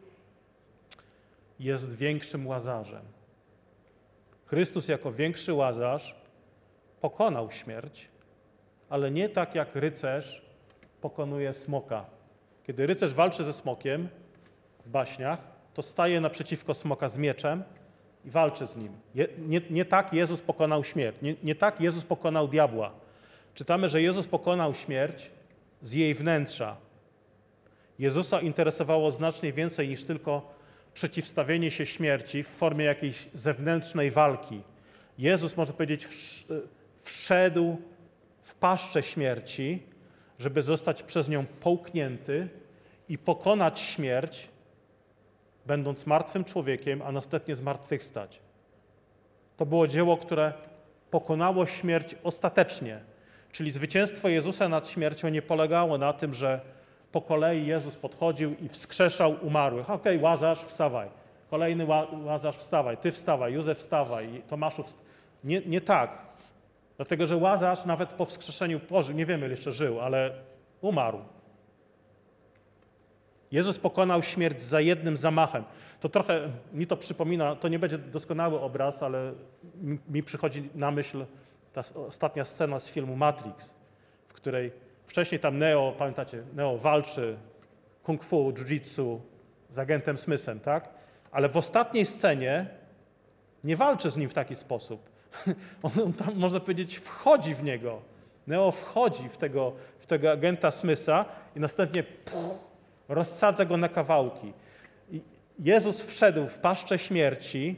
jest 1.61 1.95
większym 1.95 2.47
łazarzem. 2.47 3.03
Chrystus 4.47 4.89
jako 4.89 5.13
większy 5.13 5.53
łazarz 5.53 6.26
pokonał 7.01 7.51
śmierć, 7.51 8.09
ale 8.89 9.11
nie 9.11 9.29
tak 9.29 9.55
jak 9.55 9.75
rycerz 9.75 10.43
pokonuje 11.01 11.55
smoka. 11.55 12.05
Kiedy 12.67 12.87
rycerz 12.87 13.15
walczy 13.15 13.45
ze 13.45 13.53
smokiem 13.53 14.09
w 14.85 14.89
baśniach, 14.89 15.39
to 15.75 15.83
staje 15.83 16.21
naprzeciwko 16.21 16.75
smoka 16.75 17.09
z 17.09 17.19
mieczem 17.19 17.63
i 18.25 18.31
walczy 18.31 18.67
z 18.67 18.77
nim. 18.77 18.93
Je, 19.15 19.29
nie, 19.39 19.61
nie, 19.71 19.85
tak 19.85 20.13
Jezus 20.13 20.43
pokonał 20.43 20.85
śmierć, 20.85 21.17
nie, 21.23 21.35
nie 21.43 21.55
tak 21.55 21.81
Jezus 21.81 22.05
pokonał 22.05 22.49
diabła. 22.49 22.93
Czytamy, 23.55 23.89
że 23.89 24.03
Jezus 24.03 24.27
pokonał 24.27 24.75
śmierć 24.75 25.31
z 25.83 25.93
jej 25.93 26.15
wnętrza. 26.15 26.77
Jezusa 27.99 28.41
interesowało 28.41 29.11
znacznie 29.11 29.53
więcej 29.53 29.89
niż 29.89 30.05
tylko 30.05 30.55
przeciwstawienie 30.95 31.71
się 31.71 31.87
śmierci 31.87 32.43
w 32.43 32.49
formie 32.49 32.85
jakiejś 32.85 33.29
zewnętrznej 33.35 34.11
walki. 34.11 34.63
Jezus, 35.19 35.57
można 35.57 35.75
powiedzieć, 35.75 36.09
wszedł 37.07 37.77
w 38.43 38.55
paszczę 38.55 39.03
śmierci, 39.03 39.83
żeby 40.39 40.63
zostać 40.63 41.03
przez 41.03 41.29
nią 41.29 41.47
połknięty 41.61 42.49
i 43.09 43.19
pokonać 43.19 43.81
śmierć, 43.81 44.49
będąc 45.67 46.07
martwym 46.07 46.45
człowiekiem, 46.45 47.03
a 47.03 47.13
następnie 47.13 47.55
zmartwychwstać. 47.55 48.41
To 49.57 49.67
było 49.67 49.89
dzieło, 49.89 50.17
które 50.17 50.53
pokonało 51.11 51.67
śmierć 51.67 52.17
ostatecznie. 52.25 53.01
Czyli 53.53 53.71
zwycięstwo 53.71 54.29
Jezusa 54.29 54.69
nad 54.69 54.89
śmiercią 54.89 55.29
nie 55.29 55.43
polegało 55.43 55.99
na 55.99 56.13
tym, 56.13 56.35
że 56.35 56.61
po 57.13 57.21
kolei 57.21 57.67
Jezus 57.67 57.97
podchodził 57.97 58.55
i 58.55 58.69
wskrzeszał 58.69 59.37
umarłych. 59.43 59.91
Okej, 59.91 60.17
okay, 60.17 60.31
Łazarz, 60.31 60.59
wstawaj. 60.59 61.09
Kolejny 61.51 61.87
Łazarz, 62.25 62.57
wstawaj. 62.57 62.97
Ty 62.97 63.13
wstawaj. 63.13 63.53
Józef, 63.53 63.79
wstawaj. 63.79 64.43
Tomaszu, 64.49 64.83
wstawaj. 64.83 65.07
Nie, 65.45 65.61
nie 65.61 65.81
tak. 65.81 66.27
Dlatego, 66.97 67.27
że 67.27 67.37
Łazarz 67.37 67.85
nawet 67.85 68.13
po 68.13 68.25
wskrzeszeniu 68.25 68.81
pożył, 68.81 69.17
nie 69.17 69.27
wiemy, 69.27 69.49
jeszcze 69.49 69.73
żył, 69.73 70.01
ale 70.01 70.31
umarł. 70.81 71.19
Jezus 73.51 73.79
pokonał 73.79 74.23
śmierć 74.23 74.63
za 74.63 74.81
jednym 74.81 75.17
zamachem. 75.17 75.65
To 76.01 76.09
trochę 76.09 76.49
mi 76.73 76.87
to 76.87 76.97
przypomina, 76.97 77.57
to 77.57 77.69
nie 77.69 77.79
będzie 77.79 77.99
doskonały 77.99 78.61
obraz, 78.61 79.03
ale 79.03 79.33
mi 80.09 80.23
przychodzi 80.23 80.69
na 80.75 80.91
myśl 80.91 81.25
ta 81.73 81.83
ostatnia 82.07 82.45
scena 82.45 82.81
z 82.81 82.89
filmu 82.89 83.17
Matrix, 83.17 83.75
w 84.27 84.33
której 84.33 84.73
wcześniej 85.07 85.41
tam 85.41 85.59
Neo, 85.59 85.93
pamiętacie, 85.99 86.43
Neo 86.55 86.79
walczy 86.79 87.37
kung 88.03 88.25
fu, 88.25 88.53
jiu-jitsu 88.53 89.19
z 89.71 89.79
agentem 89.79 90.19
Smithem, 90.19 90.61
tak? 90.61 90.89
Ale 91.33 91.49
w 91.49 91.57
ostatniej 91.57 92.07
scenie 92.07 92.67
nie 93.65 93.77
walczy 93.77 94.11
z 94.11 94.17
nim 94.17 94.29
w 94.29 94.35
taki 94.35 94.55
sposób. 94.55 95.16
On 95.83 96.13
tam, 96.13 96.37
można 96.37 96.61
powiedzieć, 96.61 96.97
wchodzi 96.97 97.55
w 97.55 97.63
niego. 97.63 98.03
Neo 98.47 98.71
wchodzi 98.71 99.29
w 99.29 99.37
tego, 99.37 99.73
w 99.99 100.07
tego 100.07 100.33
agenta 100.33 100.71
Smitha 100.71 101.25
i 101.57 101.61
następnie 101.61 102.03
puch, 102.03 102.71
rozsadza 103.09 103.65
go 103.65 103.77
na 103.77 103.89
kawałki. 103.89 104.53
I 105.11 105.21
Jezus 105.59 106.03
wszedł 106.03 106.47
w 106.47 106.59
paszczę 106.59 106.99
śmierci, 106.99 107.77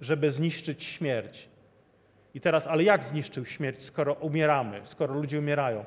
żeby 0.00 0.30
zniszczyć 0.30 0.84
śmierć. 0.84 1.48
I 2.34 2.40
teraz, 2.40 2.66
ale 2.66 2.84
jak 2.84 3.04
zniszczył 3.04 3.44
śmierć, 3.44 3.84
skoro 3.84 4.14
umieramy, 4.14 4.80
skoro 4.84 5.14
ludzie 5.14 5.38
umierają? 5.38 5.84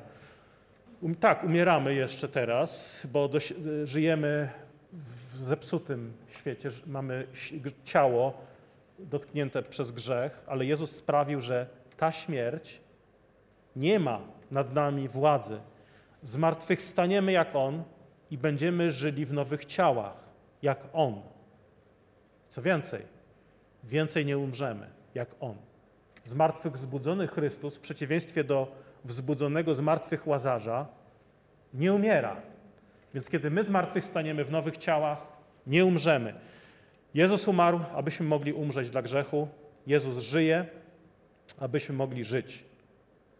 Um, 1.02 1.14
tak, 1.14 1.44
umieramy 1.44 1.94
jeszcze 1.94 2.28
teraz, 2.28 3.00
bo 3.12 3.28
do, 3.28 3.38
żyjemy 3.84 4.50
w 4.92 5.36
zepsutym 5.36 6.12
świecie, 6.28 6.70
mamy 6.86 7.26
ciało 7.84 8.49
dotknięte 9.06 9.62
przez 9.62 9.92
grzech, 9.92 10.42
ale 10.46 10.64
Jezus 10.66 10.96
sprawił, 10.96 11.40
że 11.40 11.66
ta 11.96 12.12
śmierć 12.12 12.80
nie 13.76 13.98
ma 13.98 14.20
nad 14.50 14.74
nami 14.74 15.08
władzy. 15.08 15.60
Zmartwychwstaniemy 16.22 17.32
jak 17.32 17.56
On 17.56 17.82
i 18.30 18.38
będziemy 18.38 18.92
żyli 18.92 19.26
w 19.26 19.32
nowych 19.32 19.64
ciałach, 19.64 20.16
jak 20.62 20.80
On. 20.92 21.22
Co 22.48 22.62
więcej, 22.62 23.02
więcej 23.84 24.26
nie 24.26 24.38
umrzemy, 24.38 24.86
jak 25.14 25.28
On. 25.40 25.54
Zmartwychwzbudzony 26.24 27.26
Chrystus, 27.28 27.76
w 27.76 27.80
przeciwieństwie 27.80 28.44
do 28.44 28.72
wzbudzonego 29.04 29.74
z 29.74 29.80
martwych 29.80 30.26
Łazarza, 30.26 30.86
nie 31.74 31.92
umiera. 31.92 32.36
Więc 33.14 33.28
kiedy 33.28 33.50
my 33.50 33.64
zmartwychwstaniemy 33.64 34.44
w 34.44 34.50
nowych 34.50 34.76
ciałach, 34.76 35.18
nie 35.66 35.84
umrzemy. 35.84 36.34
Jezus 37.14 37.48
umarł, 37.48 37.80
abyśmy 37.94 38.26
mogli 38.26 38.52
umrzeć 38.52 38.90
dla 38.90 39.02
grzechu. 39.02 39.48
Jezus 39.86 40.18
żyje, 40.18 40.66
abyśmy 41.58 41.94
mogli 41.94 42.24
żyć 42.24 42.64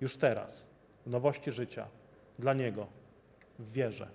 już 0.01 0.17
teraz, 0.17 0.69
w 1.07 1.11
nowości 1.11 1.53
życia, 1.53 1.87
dla 2.39 2.55
Niego, 2.55 2.87
w 3.59 3.73
wierze. 3.73 4.09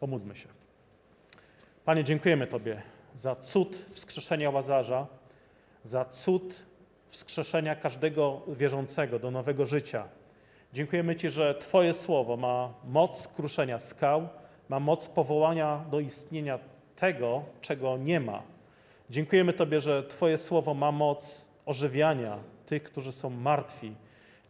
Pomódlmy 0.00 0.36
się. 0.36 0.48
Panie, 1.84 2.04
dziękujemy 2.04 2.46
Tobie 2.46 2.82
za 3.14 3.36
cud 3.36 3.76
wskrzeszenia 3.76 4.50
Łazarza, 4.50 5.06
za 5.84 6.04
cud 6.04 6.66
wskrzeszenia 7.06 7.76
każdego 7.76 8.42
wierzącego 8.48 9.18
do 9.18 9.30
nowego 9.30 9.66
życia. 9.66 10.08
Dziękujemy 10.72 11.16
Ci, 11.16 11.30
że 11.30 11.54
Twoje 11.54 11.94
słowo 11.94 12.36
ma 12.36 12.74
moc 12.84 13.28
kruszenia 13.28 13.80
skał, 13.80 14.28
ma 14.68 14.80
moc 14.80 15.08
powołania 15.08 15.84
do 15.90 16.00
istnienia 16.00 16.58
tego, 16.96 17.44
czego 17.60 17.96
nie 17.96 18.20
ma. 18.20 18.55
Dziękujemy 19.10 19.52
Tobie, 19.52 19.80
że 19.80 20.02
Twoje 20.02 20.38
słowo 20.38 20.74
ma 20.74 20.92
moc 20.92 21.46
ożywiania 21.66 22.38
tych, 22.66 22.82
którzy 22.82 23.12
są 23.12 23.30
martwi. 23.30 23.94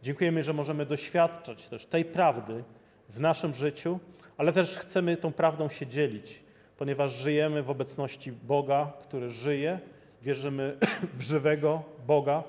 Dziękujemy, 0.03 0.43
że 0.43 0.53
możemy 0.53 0.85
doświadczać 0.85 1.69
też 1.69 1.85
tej 1.85 2.05
prawdy 2.05 2.63
w 3.09 3.19
naszym 3.19 3.53
życiu, 3.53 3.99
ale 4.37 4.53
też 4.53 4.77
chcemy 4.77 5.17
tą 5.17 5.33
prawdą 5.33 5.69
się 5.69 5.87
dzielić, 5.87 6.43
ponieważ 6.77 7.13
żyjemy 7.13 7.63
w 7.63 7.69
obecności 7.69 8.31
Boga, 8.31 8.93
który 9.01 9.31
żyje, 9.31 9.79
wierzymy 10.21 10.77
w 11.19 11.21
żywego 11.21 11.83
Boga, 12.07 12.43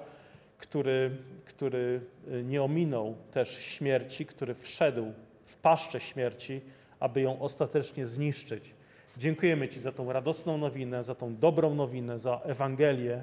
który, 0.59 1.11
który 1.45 2.01
nie 2.45 2.63
ominął 2.63 3.17
też 3.33 3.59
śmierci, 3.59 4.27
który 4.27 4.55
wszedł 4.55 5.13
w 5.45 5.57
paszczę 5.57 6.01
śmierci, 6.01 6.61
aby 7.01 7.21
ją 7.21 7.41
ostatecznie 7.41 8.07
zniszczyć. 8.07 8.78
Dziękujemy 9.19 9.69
Ci 9.69 9.81
za 9.81 9.93
tą 9.93 10.13
radosną 10.13 10.59
nowinę, 10.59 11.05
za 11.05 11.15
tą 11.15 11.37
dobrą 11.37 11.75
nowinę, 11.75 12.19
za 12.19 12.41
Ewangelię, 12.45 13.23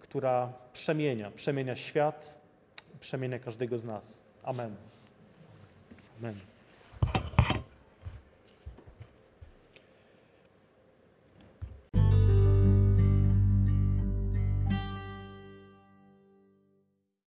która 0.00 0.52
przemienia, 0.72 1.30
przemienia 1.30 1.76
świat, 1.76 2.40
przemienia 3.00 3.38
każdego 3.38 3.78
z 3.78 3.84
nas. 3.84 4.18
Amen. 4.42 4.76
Amen. 6.20 6.34